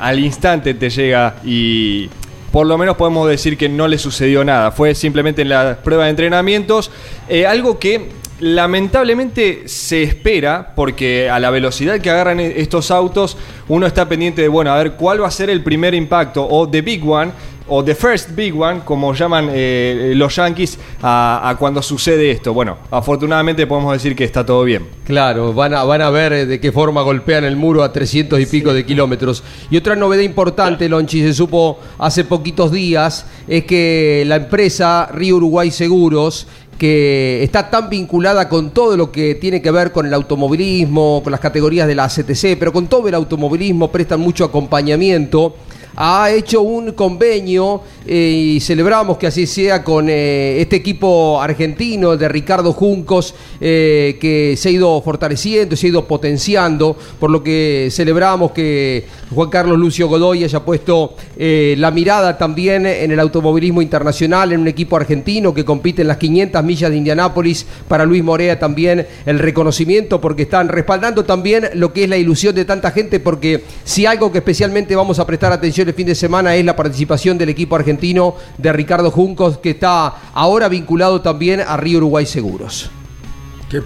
[0.00, 2.08] al instante te llega y
[2.52, 4.70] por lo menos podemos decir que no le sucedió nada.
[4.70, 6.90] Fue simplemente en la prueba de entrenamientos,
[7.28, 8.10] eh, algo que
[8.42, 13.36] lamentablemente se espera, porque a la velocidad que agarran e-, estos autos,
[13.68, 16.68] uno está pendiente de, bueno, a ver cuál va a ser el primer impacto, o
[16.68, 17.30] the big one,
[17.68, 22.52] o the first big one, como llaman eh, los yankees a, cuando sucede esto.
[22.52, 24.88] Bueno, afortunadamente podemos decir que está todo bien.
[25.04, 28.40] Claro, van a, van a ver eh, de qué forma golpean el muro a 300
[28.40, 29.44] y pico de kilómetros.
[29.70, 35.36] Y otra novedad importante, Lonchi, se supo hace poquitos días, es que la empresa Río
[35.36, 36.48] Uruguay Seguros
[36.82, 41.30] que está tan vinculada con todo lo que tiene que ver con el automovilismo, con
[41.30, 45.54] las categorías de la CTC, pero con todo el automovilismo prestan mucho acompañamiento
[45.96, 52.16] ha hecho un convenio eh, y celebramos que así sea con eh, este equipo argentino
[52.16, 57.42] de Ricardo Juncos eh, que se ha ido fortaleciendo, se ha ido potenciando, por lo
[57.42, 63.82] que celebramos que Juan Carlos Lucio Godoy haya puesto la mirada también en el automovilismo
[63.82, 68.22] internacional, en un equipo argentino que compite en las 500 millas de Indianápolis, para Luis
[68.22, 72.90] Morea también el reconocimiento porque están respaldando también lo que es la ilusión de tanta
[72.90, 76.64] gente porque si algo que especialmente vamos a prestar atención el fin de semana es
[76.64, 81.98] la participación del equipo argentino de Ricardo Juncos, que está ahora vinculado también a Río
[81.98, 82.90] Uruguay Seguros.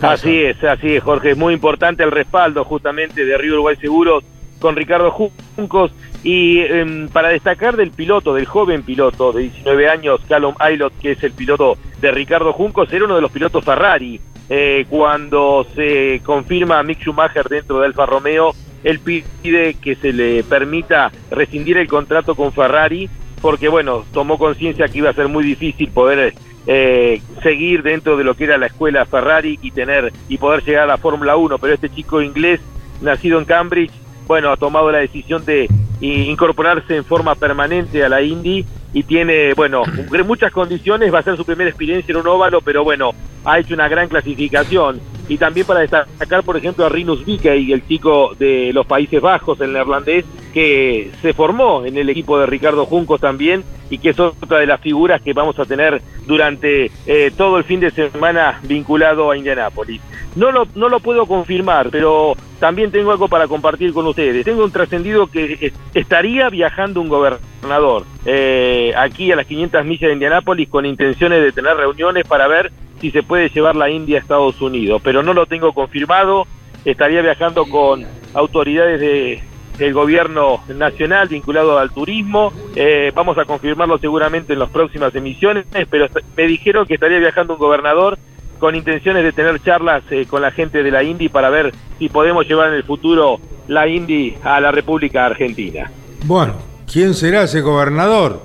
[0.02, 1.30] Así es, así es, Jorge.
[1.30, 4.24] Es muy importante el respaldo justamente de Río Uruguay Seguros
[4.58, 5.92] con Ricardo Juncos.
[6.24, 11.12] Y em, para destacar del piloto, del joven piloto de 19 años, Callum Aylot, que
[11.12, 14.20] es el piloto de Ricardo Juncos, era uno de los pilotos Ferrari.
[14.48, 18.54] Eh, cuando se confirma a Mick Schumacher dentro de Alfa Romeo,
[18.84, 23.08] él pide que se le permita rescindir el contrato con Ferrari
[23.40, 26.34] porque bueno, tomó conciencia que iba a ser muy difícil poder
[26.66, 30.84] eh, seguir dentro de lo que era la escuela Ferrari y tener y poder llegar
[30.84, 32.60] a la Fórmula 1, pero este chico inglés
[33.00, 33.92] nacido en Cambridge,
[34.26, 35.68] bueno, ha tomado la decisión de
[36.00, 39.82] incorporarse en forma permanente a la Indy y tiene, bueno,
[40.26, 43.12] muchas condiciones, va a ser su primera experiencia en un óvalo, pero bueno,
[43.44, 47.86] ha hecho una gran clasificación y también para destacar, por ejemplo, a Rinus y el
[47.86, 50.24] chico de los Países Bajos, el neerlandés,
[50.54, 54.66] que se formó en el equipo de Ricardo Juncos también y que es otra de
[54.66, 59.36] las figuras que vamos a tener durante eh, todo el fin de semana vinculado a
[59.36, 60.00] Indianápolis.
[60.36, 64.44] No lo, no lo puedo confirmar, pero también tengo algo para compartir con ustedes.
[64.44, 70.12] Tengo un trascendido que estaría viajando un gobernador eh, aquí a las 500 millas de
[70.12, 72.70] Indianápolis con intenciones de tener reuniones para ver
[73.00, 76.46] si se puede llevar la India a Estados Unidos, pero no lo tengo confirmado.
[76.84, 79.42] Estaría viajando con autoridades de,
[79.78, 82.52] del gobierno nacional vinculado al turismo.
[82.74, 87.54] Eh, vamos a confirmarlo seguramente en las próximas emisiones, pero me dijeron que estaría viajando
[87.54, 88.18] un gobernador
[88.58, 92.08] con intenciones de tener charlas eh, con la gente de la Indy para ver si
[92.08, 93.38] podemos llevar en el futuro
[93.68, 95.90] la Indy a la República Argentina.
[96.24, 96.54] Bueno,
[96.90, 98.42] ¿quién será ese gobernador?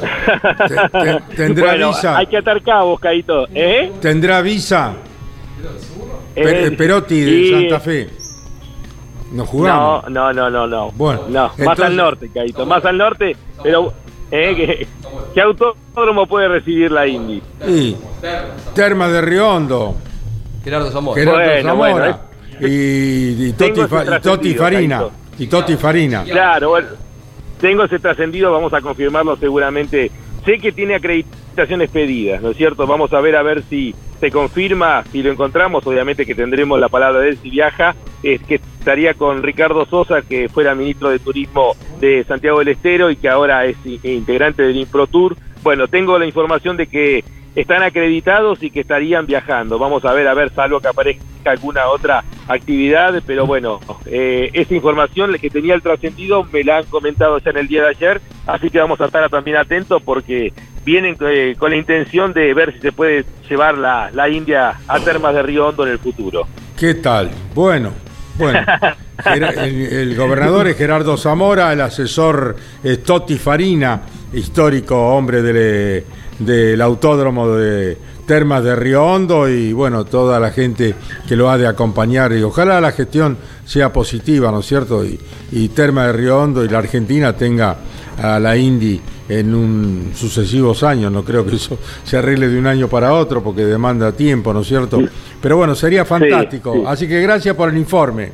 [1.36, 2.16] ¿Tendrá visa?
[2.16, 3.46] Hay que atar cabos, Caito.
[3.54, 3.92] ¿Eh?
[4.00, 4.94] ¿Tendrá visa?
[6.34, 8.10] Perotti de Santa Fe.
[9.32, 10.08] ¿No jugamos?
[10.10, 10.90] No, no, no, no.
[10.92, 12.66] Bueno, no, más al norte, Caito.
[12.66, 13.92] Más al norte, pero
[14.34, 14.86] ¿eh?
[15.34, 17.42] ¿Qué, autódromo puede recibir la Indy?
[17.64, 17.96] Sí.
[18.74, 19.94] Terma de Riondo.
[20.62, 21.20] Gerardo Zamora.
[21.20, 22.20] Gerardo Zamora.
[22.60, 25.04] y, Toti, Farina.
[25.38, 26.24] Y Toti Farina.
[26.24, 27.04] Claro, bueno
[27.64, 30.10] tengo ese trascendido, vamos a confirmarlo seguramente.
[30.44, 32.86] Sé que tiene acreditaciones pedidas, ¿no es cierto?
[32.86, 36.90] Vamos a ver a ver si se confirma, si lo encontramos, obviamente que tendremos la
[36.90, 41.18] palabra de él si viaja, es que estaría con Ricardo Sosa, que fuera ministro de
[41.18, 45.38] Turismo de Santiago del Estero y que ahora es integrante del InproTour.
[45.62, 47.24] Bueno, tengo la información de que
[47.54, 49.78] están acreditados y que estarían viajando.
[49.78, 54.74] Vamos a ver, a ver, salvo que aparezca alguna otra actividad, pero bueno, eh, esa
[54.74, 58.20] información que tenía el trascendido me la han comentado ya en el día de ayer
[58.46, 60.52] así que vamos a estar también atentos porque
[60.84, 65.00] vienen eh, con la intención de ver si se puede llevar la, la India a
[65.00, 66.46] Termas de Río Hondo en el futuro.
[66.78, 67.30] ¿Qué tal?
[67.54, 67.92] Bueno,
[68.38, 68.60] bueno.
[69.24, 76.04] el, el, gobernador es Gerardo Zamora, el asesor es Totti Farina, histórico hombre del,
[76.38, 80.94] del autódromo de Termas de Río Hondo y bueno, toda la gente
[81.28, 85.04] que lo ha de acompañar y ojalá la gestión sea positiva, ¿no es cierto?
[85.04, 85.18] Y,
[85.52, 87.76] y Termas de Río Hondo y la Argentina tenga
[88.20, 92.66] a la Indy en un sucesivos años, no creo que eso se arregle de un
[92.66, 95.00] año para otro porque demanda tiempo, ¿no es cierto?
[95.40, 96.72] Pero bueno, sería fantástico.
[96.72, 96.84] Sí, sí.
[96.86, 98.32] Así que gracias por el informe.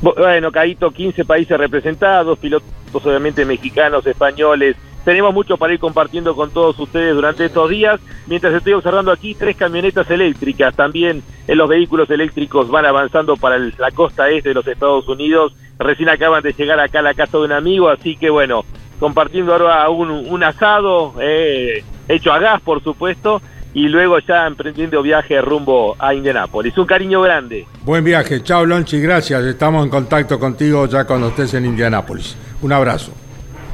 [0.00, 4.76] Bueno, Caíto, 15 países representados, pilotos obviamente mexicanos, españoles.
[5.04, 8.00] Tenemos mucho para ir compartiendo con todos ustedes durante estos días.
[8.26, 10.74] Mientras estoy observando aquí, tres camionetas eléctricas.
[10.74, 15.06] También en los vehículos eléctricos van avanzando para el, la costa este de los Estados
[15.08, 15.54] Unidos.
[15.78, 18.64] Recién acaban de llegar acá a la casa de un amigo, así que bueno,
[18.98, 23.40] compartiendo ahora un, un asado eh, hecho a gas, por supuesto,
[23.74, 26.76] y luego ya emprendiendo viaje rumbo a Indianápolis.
[26.78, 27.66] Un cariño grande.
[27.82, 28.42] Buen viaje.
[28.42, 29.00] Chao, Lonchi.
[29.00, 29.42] Gracias.
[29.44, 32.36] Estamos en contacto contigo ya cuando estés en Indianápolis.
[32.62, 33.12] Un abrazo.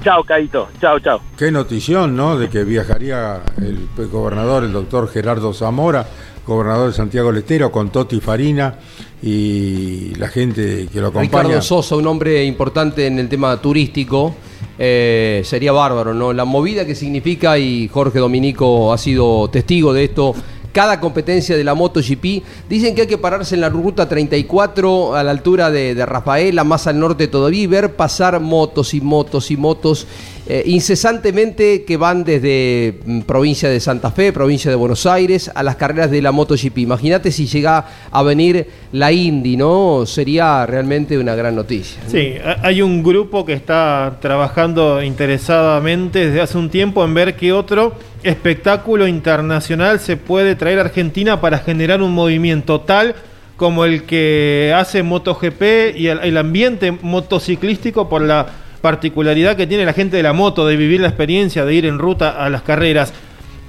[0.02, 0.68] Chao, Caito.
[0.80, 1.20] Chao, chao.
[1.36, 2.38] Qué notición, ¿no?
[2.38, 6.06] De que viajaría el gobernador, el doctor Gerardo Zamora,
[6.46, 8.74] gobernador de Santiago del Estero, con Toti Farina
[9.22, 11.42] y la gente que lo acompaña.
[11.42, 14.34] Ricardo Sosa, un hombre importante en el tema turístico.
[14.78, 16.32] Eh, sería bárbaro, ¿no?
[16.32, 20.34] La movida que significa, y Jorge Dominico ha sido testigo de esto,
[20.72, 22.42] cada competencia de la MotoGP.
[22.68, 26.86] Dicen que hay que pararse en la ruta 34 a la altura de, Rafaela, más
[26.86, 30.06] al norte todavía, y ver pasar motos y motos y motos
[30.48, 35.62] eh, incesantemente que van desde mm, provincia de Santa Fe, provincia de Buenos Aires, a
[35.62, 36.78] las carreras de la MotoGP.
[36.78, 40.04] Imagínate si llega a venir la Indy, ¿no?
[40.06, 42.00] Sería realmente una gran noticia.
[42.04, 42.10] ¿no?
[42.10, 47.52] Sí, hay un grupo que está trabajando interesadamente desde hace un tiempo en ver qué
[47.52, 53.14] otro espectáculo internacional se puede traer a Argentina para generar un movimiento tal
[53.56, 58.46] como el que hace MotoGP y el, ambiente motociclístico por la
[58.80, 61.98] particularidad que tiene la gente de la moto de vivir la experiencia de ir en
[61.98, 63.12] ruta a las carreras,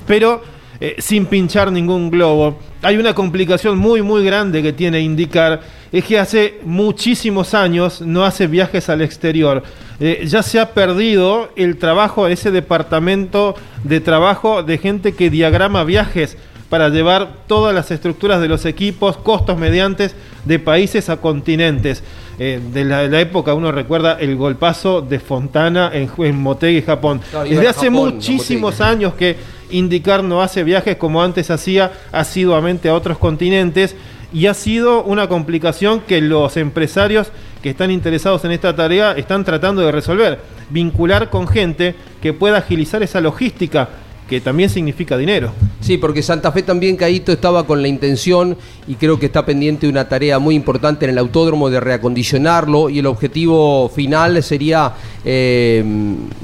[0.08, 0.42] pero
[0.80, 2.58] eh, sin pinchar ningún globo.
[2.82, 8.24] Hay una complicación muy muy grande que tiene indicar es que hace muchísimos años no
[8.24, 9.62] hace viajes al exterior.
[10.04, 15.84] Eh, ya se ha perdido el trabajo, ese departamento de trabajo de gente que diagrama
[15.84, 16.38] viajes
[16.70, 22.04] para llevar todas las estructuras de los equipos, costos mediantes, de países a continentes.
[22.40, 26.82] Eh, de, la, de, la, época uno recuerda el golpazo de Fontana en, en Motegi,
[26.82, 27.22] Japón.
[27.48, 29.38] Desde hace Japón, muchísimos años que
[29.72, 33.96] Indicar no hace viajes como antes hacía asiduamente a otros continentes
[34.34, 37.32] y ha sido una complicación que los empresarios
[37.62, 40.40] que están interesados en esta tarea están tratando de resolver.
[40.70, 43.90] Vincular con gente que pueda agilizar esa logística
[44.32, 45.52] que también significa dinero.
[45.82, 48.56] Sí, porque Santa Fe también, Caíto, estaba con la intención
[48.88, 53.00] y creo que está pendiente una tarea muy importante en el autódromo de reacondicionarlo y
[53.00, 54.94] el objetivo final sería
[55.24, 55.84] eh,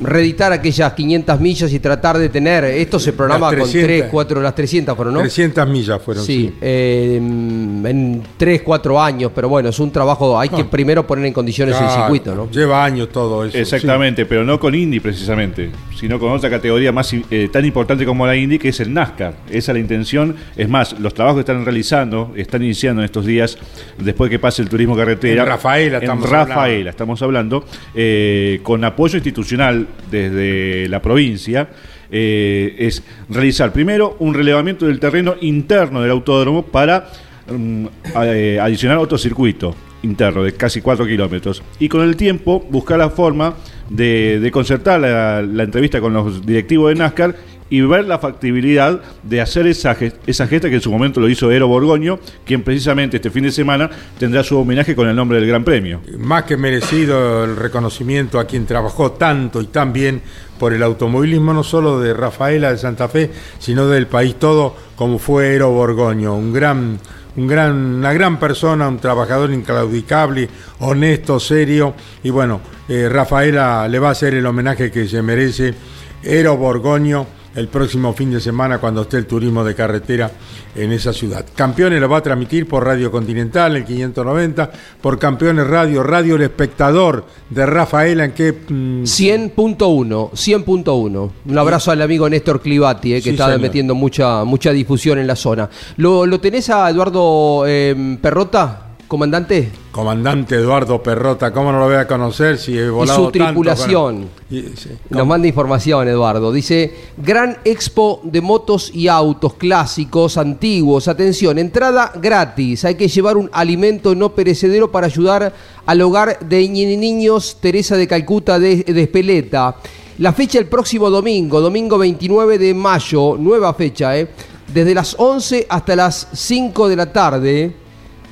[0.01, 4.41] reeditar aquellas 500 millas y tratar de tener, esto se programa 300, con 3, 4,
[4.41, 5.19] las 300 fueron, ¿no?
[5.21, 6.47] 300 millas fueron, sí.
[6.47, 6.53] sí.
[6.61, 10.67] Eh, en 3, 4 años, pero bueno, es un trabajo, hay que ah.
[10.69, 12.51] primero poner en condiciones claro, el circuito, ¿no?
[12.51, 13.57] Lleva años todo eso.
[13.57, 14.27] Exactamente, sí.
[14.29, 18.35] pero no con Indy precisamente, sino con otra categoría más eh, tan importante como la
[18.35, 19.33] Indy, que es el NASCAR.
[19.49, 20.35] Esa es la intención.
[20.55, 23.57] Es más, los trabajos que están realizando, están iniciando en estos días,
[23.97, 25.43] después que pase el turismo carretera.
[25.43, 26.89] En Rafaela, estamos en Rafaela hablando.
[26.89, 27.65] estamos hablando,
[27.95, 31.69] eh, con apoyo institucional desde la provincia.
[32.11, 37.09] Eh, es realizar primero un relevamiento del terreno interno del autódromo para
[37.49, 43.09] um, adicionar otro circuito interno de casi 4 kilómetros y con el tiempo buscar la
[43.09, 43.55] forma
[43.89, 47.35] de, de concertar la, la, entrevista con los directivos de NASCAR
[47.69, 51.67] y ver la factibilidad de hacer esa, gesta que en su momento lo hizo Ero
[51.67, 55.63] Borgoño, quien precisamente este fin de semana tendrá su homenaje con el nombre del Gran
[55.63, 56.01] Premio.
[56.17, 60.21] Más que merecido el reconocimiento a quien trabajó tanto y tan bien
[60.59, 65.19] por el automovilismo, no solo de Rafaela de Santa Fe, sino del país todo, como
[65.19, 66.99] fue Ero Borgoño, un gran
[67.37, 70.49] un gran, una gran persona, un trabajador inclaudicable,
[70.79, 71.93] honesto, serio.
[72.23, 75.75] Y bueno, eh, Rafaela le va a hacer el homenaje que se merece.
[76.23, 77.27] Ero Borgoño
[77.57, 80.31] el próximo fin de semana cuando esté el turismo de carretera
[80.75, 81.43] en esa ciudad.
[81.55, 86.43] Campeones lo va a transmitir por Radio Continental, el 590, por Campeones Radio, Radio El
[86.43, 88.53] Espectador de Rafaela, en que...
[88.53, 89.03] Mmm...
[89.03, 91.31] 100.1, 100.1.
[91.45, 93.61] Un abrazo al amigo Néstor Clivati, eh, que sí, está señor.
[93.61, 95.67] metiendo mucha, mucha difusión en la zona.
[95.97, 98.86] ¿Lo, lo tenés a Eduardo eh, Perrota?
[99.07, 99.69] Comandante.
[99.91, 103.37] Comandante Eduardo Perrota, ¿cómo no lo voy a conocer si he Y volado su tanto
[103.39, 104.29] con- tripulación.
[104.49, 104.89] Y- sí.
[105.09, 106.51] Nos manda información, Eduardo.
[106.51, 111.07] Dice, gran expo de motos y autos clásicos, antiguos.
[111.07, 112.85] Atención, entrada gratis.
[112.85, 115.53] Hay que llevar un alimento no perecedero para ayudar
[115.85, 119.75] al hogar de niños Teresa de Calcuta de, de Espeleta.
[120.19, 124.27] La fecha el próximo domingo, domingo 29 de mayo, nueva fecha, ¿eh?
[124.73, 127.75] Desde las 11 hasta las 5 de la tarde.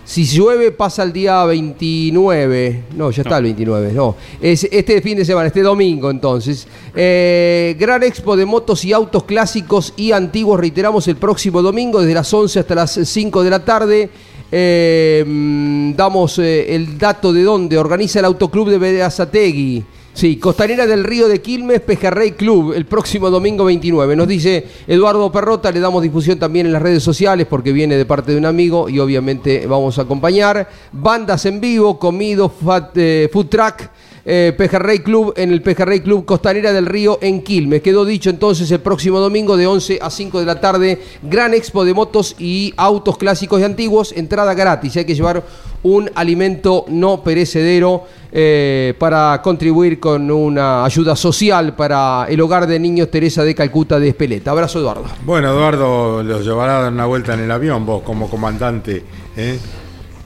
[0.05, 2.83] Si llueve pasa el día 29.
[2.95, 3.91] No, ya está el 29.
[3.91, 6.67] No, es este fin de semana, este domingo entonces.
[6.95, 10.59] Eh, gran expo de motos y autos clásicos y antiguos.
[10.59, 14.09] Reiteramos el próximo domingo desde las 11 hasta las 5 de la tarde.
[14.51, 17.75] Eh, mm, damos eh, el dato de dónde.
[17.75, 19.83] Organiza el Autoclub de Beazategui.
[20.15, 24.15] Sí, Costanera del Río de Quilmes, Pejerrey Club, el próximo domingo 29.
[24.15, 28.05] Nos dice Eduardo Perrota, le damos difusión también en las redes sociales porque viene de
[28.05, 30.69] parte de un amigo y obviamente vamos a acompañar.
[30.93, 32.49] Bandas en vivo, comido,
[32.95, 33.89] eh, food truck.
[34.25, 37.81] Eh, Pejerrey Club en el Pejerrey Club Costanera del Río en Quilmes.
[37.81, 41.85] Quedó dicho entonces el próximo domingo de 11 a 5 de la tarde, gran expo
[41.85, 44.97] de motos y autos clásicos y antiguos, entrada gratis.
[44.97, 45.43] Hay que llevar
[45.83, 52.79] un alimento no perecedero eh, para contribuir con una ayuda social para el hogar de
[52.79, 54.49] niños Teresa de Calcuta de Espeleta.
[54.49, 55.05] Abrazo, Eduardo.
[55.23, 59.03] Bueno, Eduardo los llevará a dar una vuelta en el avión, vos como comandante.
[59.37, 59.59] ¿eh?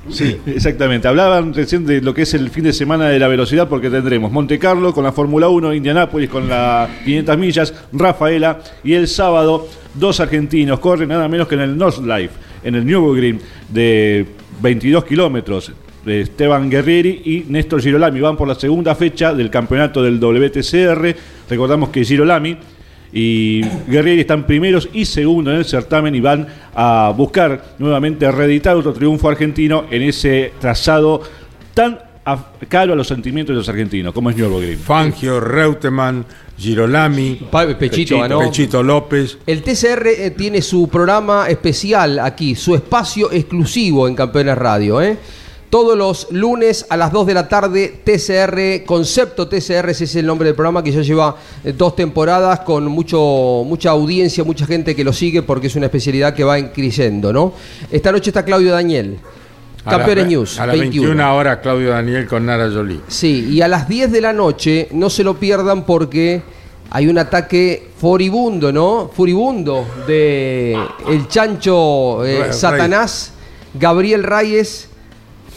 [0.10, 0.38] Sí.
[0.46, 1.08] Exactamente.
[1.08, 4.32] Hablaban recién de lo que es el fin de semana de la velocidad porque tendremos
[4.32, 9.68] Monte Carlo con la Fórmula 1, Indianápolis con la 500 millas, Rafaela y el sábado
[9.94, 12.34] dos argentinos corren nada menos que en el North Life,
[12.64, 13.40] en el Nürburgring
[13.70, 14.26] de
[14.62, 15.72] 22 kilómetros.
[16.06, 21.16] Esteban Guerrieri y Néstor Girolami van por la segunda fecha del campeonato del WTCR.
[21.50, 22.58] Recordamos que Girolami
[23.12, 28.76] y Guerrieri están primeros y segundos en el certamen y van a buscar nuevamente reeditar
[28.76, 31.22] otro triunfo argentino en ese trazado
[31.74, 34.78] tan a- caro a los sentimientos de los argentinos como es Nürburgring.
[34.78, 36.24] Fangio, Reutemann,
[36.58, 37.40] Girolami,
[37.80, 38.40] Pechito ganó.
[38.42, 39.38] Pechito López.
[39.48, 45.02] El TCR eh, tiene su programa especial aquí, su espacio exclusivo en Campeones Radio.
[45.02, 45.18] ¿eh?
[45.70, 50.26] Todos los lunes a las 2 de la tarde, TCR, Concepto TCR, ese es el
[50.26, 54.96] nombre del programa que ya lleva eh, dos temporadas con mucho, mucha audiencia, mucha gente
[54.96, 57.54] que lo sigue porque es una especialidad que va creciendo, ¿no?
[57.92, 59.20] Esta noche está Claudio Daniel,
[59.86, 61.08] A Campeones ve- News, A las 21.
[61.10, 63.02] 21 horas, Claudio Daniel con Nara Jolie.
[63.08, 66.42] Sí, y a las 10 de la noche no se lo pierdan porque
[66.90, 69.12] hay un ataque furibundo, ¿no?
[69.16, 70.76] Furibundo de
[71.08, 72.52] el chancho eh.
[72.54, 73.34] Satanás,
[73.76, 74.89] Gabriel Reyes,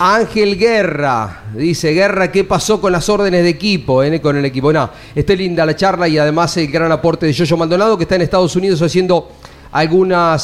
[0.04, 1.42] Ángel Guerra.
[1.54, 4.02] Dice, Guerra, ¿qué pasó con las órdenes de equipo?
[4.02, 4.72] eh, Con el equipo.
[4.72, 8.16] No, está linda la charla y además el gran aporte de Yoyo Maldonado que está
[8.16, 9.30] en Estados Unidos haciendo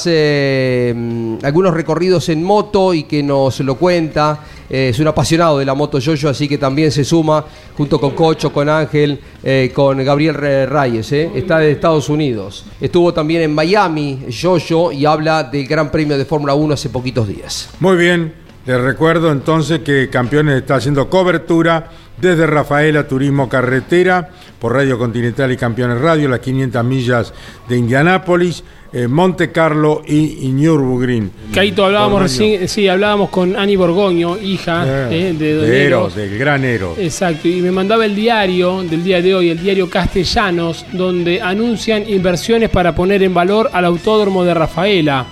[0.06, 4.38] eh, mm, algunos recorridos en moto y que nos lo cuenta.
[4.70, 7.44] Eh, es un apasionado de la moto Yoyo, así que también se suma
[7.76, 9.18] junto con Cocho, con Ángel,
[9.74, 11.10] con Gabriel Re- Reyes.
[11.10, 12.64] Está de Estados Unidos.
[12.80, 17.26] Estuvo también en Miami, Yoyo, y habla del Gran Premio de Fórmula 1 hace poquitos
[17.26, 17.70] días.
[17.80, 18.32] Muy bien,
[18.68, 21.88] les recuerdo entonces que Campeones está haciendo cobertura
[22.20, 27.32] desde Rafaela Turismo Carretera por Radio Continental y Campeones Radio, las 500 millas
[27.66, 28.62] de Indianápolis,
[28.92, 31.30] eh, Monte Carlo y, y Nürburgring.
[31.54, 36.00] Caito, hablábamos recién, sí, hablábamos con Ani Borgoño, hija Eh, eh, de Don de Eros.
[36.00, 36.98] Eros, del gran Eros.
[36.98, 42.06] Exacto, y me mandaba el diario del día de hoy, el diario Castellanos, donde anuncian
[42.06, 45.26] inversiones para poner en valor al autódromo de Rafaela.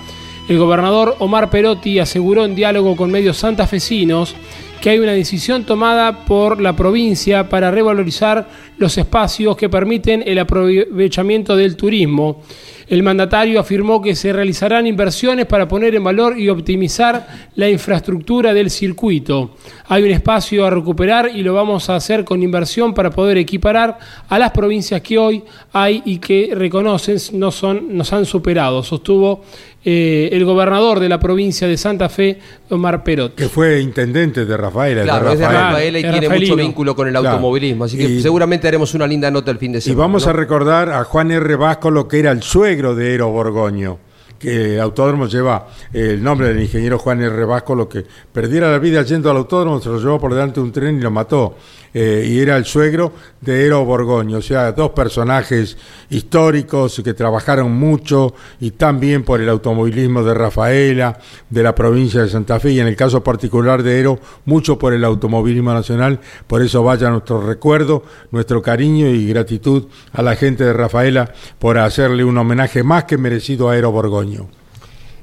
[0.49, 4.37] El gobernador Omar Perotti aseguró en diálogo con medios santafesinos
[4.81, 8.47] que hay una decisión tomada por la provincia para revalorizar
[8.79, 12.43] los espacios que permiten el aprovechamiento del turismo.
[12.87, 17.27] El mandatario afirmó que se realizarán inversiones para poner en valor y optimizar
[17.57, 19.57] la infraestructura del circuito.
[19.89, 23.99] Hay un espacio a recuperar y lo vamos a hacer con inversión para poder equiparar
[24.29, 25.43] a las provincias que hoy
[25.73, 29.43] hay y que reconocen no son, nos han superado, sostuvo
[29.89, 33.37] eh, el gobernador de la provincia de Santa Fe, Omar Perot.
[33.37, 35.05] Que fue intendente de Rafaela.
[35.05, 35.99] Claro, es de Rafaela.
[36.01, 36.55] Y es tiene rafaelino.
[36.57, 39.71] mucho vínculo con el automovilismo, así que Y- seguramente haremos una linda nota el fin
[39.71, 40.01] de Y semana.
[40.01, 40.31] vamos ¿no?
[40.31, 41.55] a recordar a Juan R.
[41.55, 43.99] Vasco, lo que era el suegro de Ero Borgoño,
[44.41, 47.45] que el autódromo lleva el nombre del ingeniero Juan R.
[47.45, 50.67] Vasco, lo que perdiera la vida yendo al autódromo, se lo llevó por delante de
[50.67, 51.57] un tren y lo mató.
[51.99, 55.79] Eh, y era el suegro de Ero Borgoño, o sea, dos personajes
[56.11, 61.19] históricos que trabajaron mucho y también por el automovilismo de Rafaela,
[61.49, 64.93] de la provincia de Santa Fe, y en el caso particular de Ero, mucho por
[64.93, 66.21] el automovilismo nacional.
[66.47, 71.79] Por eso vaya nuestro recuerdo, nuestro cariño y gratitud a la gente de Rafaela por
[71.79, 74.51] hacerle un homenaje más que merecido a Ero Borgoño.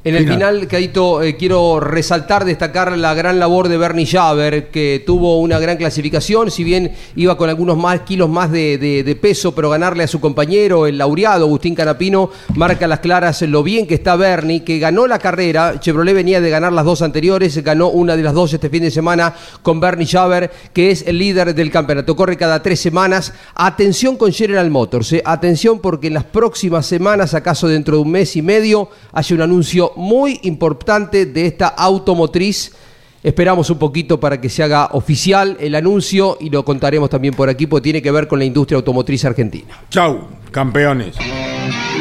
[0.06, 5.02] En el final, Cadito, eh, quiero resaltar, destacar la gran labor de Bernie Javer, que
[5.06, 9.16] tuvo una gran clasificación, si bien iba con algunos más kilos más de, de- de
[9.16, 13.88] peso, pero ganarle a su compañero, el laureado Agustín Canapino, marca las claras lo bien
[13.88, 15.80] que está Bernie, que ganó la carrera.
[15.80, 18.92] Chevrolet venía de ganar las dos anteriores, ganó una de las dos este fin de
[18.92, 22.14] semana con Bernie Javer, que es el líder del campeonato.
[22.18, 23.32] Corre cada tres semanas.
[23.56, 25.22] Atención con General Motors, eh.
[25.24, 29.42] atención porque en las próximas semanas, acaso dentro de un mes y medio, hay un
[29.42, 32.74] anuncio muy importante de esta automotriz.
[33.22, 37.50] Esperamos un poquito para que se haga oficial el anuncio y lo contaremos también por
[37.50, 39.84] aquí, porque tiene que ver con la industria automotriz argentina.
[39.90, 41.16] Chau, campeones.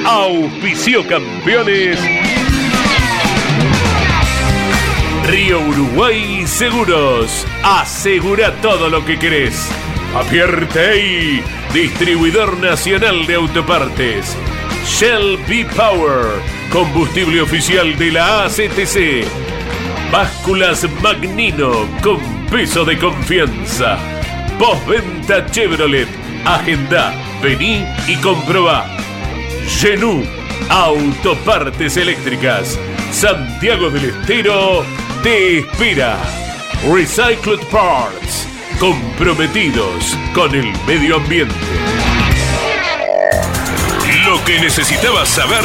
[0.04, 1.98] Auspicio campeones.
[5.28, 7.46] Río Uruguay Seguros.
[7.62, 9.68] Asegura todo lo que querés.
[10.16, 14.36] Apierte distribuidor nacional de autopartes.
[14.84, 16.26] Shell B Power,
[16.72, 19.26] combustible oficial de la ACTC.
[20.10, 22.18] Básculas Magnino con
[22.50, 23.98] peso de confianza.
[24.58, 26.08] Postventa Chevrolet.
[26.44, 28.86] Agenda, vení y comprobá.
[29.80, 30.24] Genú,
[30.70, 32.78] autopartes eléctricas.
[33.12, 34.84] Santiago del Estero
[35.22, 36.16] te espera.
[36.90, 38.48] Recycled Parts,
[38.80, 41.54] comprometidos con el medio ambiente.
[44.26, 45.64] Lo que necesitabas saber,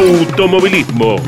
[0.00, 1.20] automovilismo.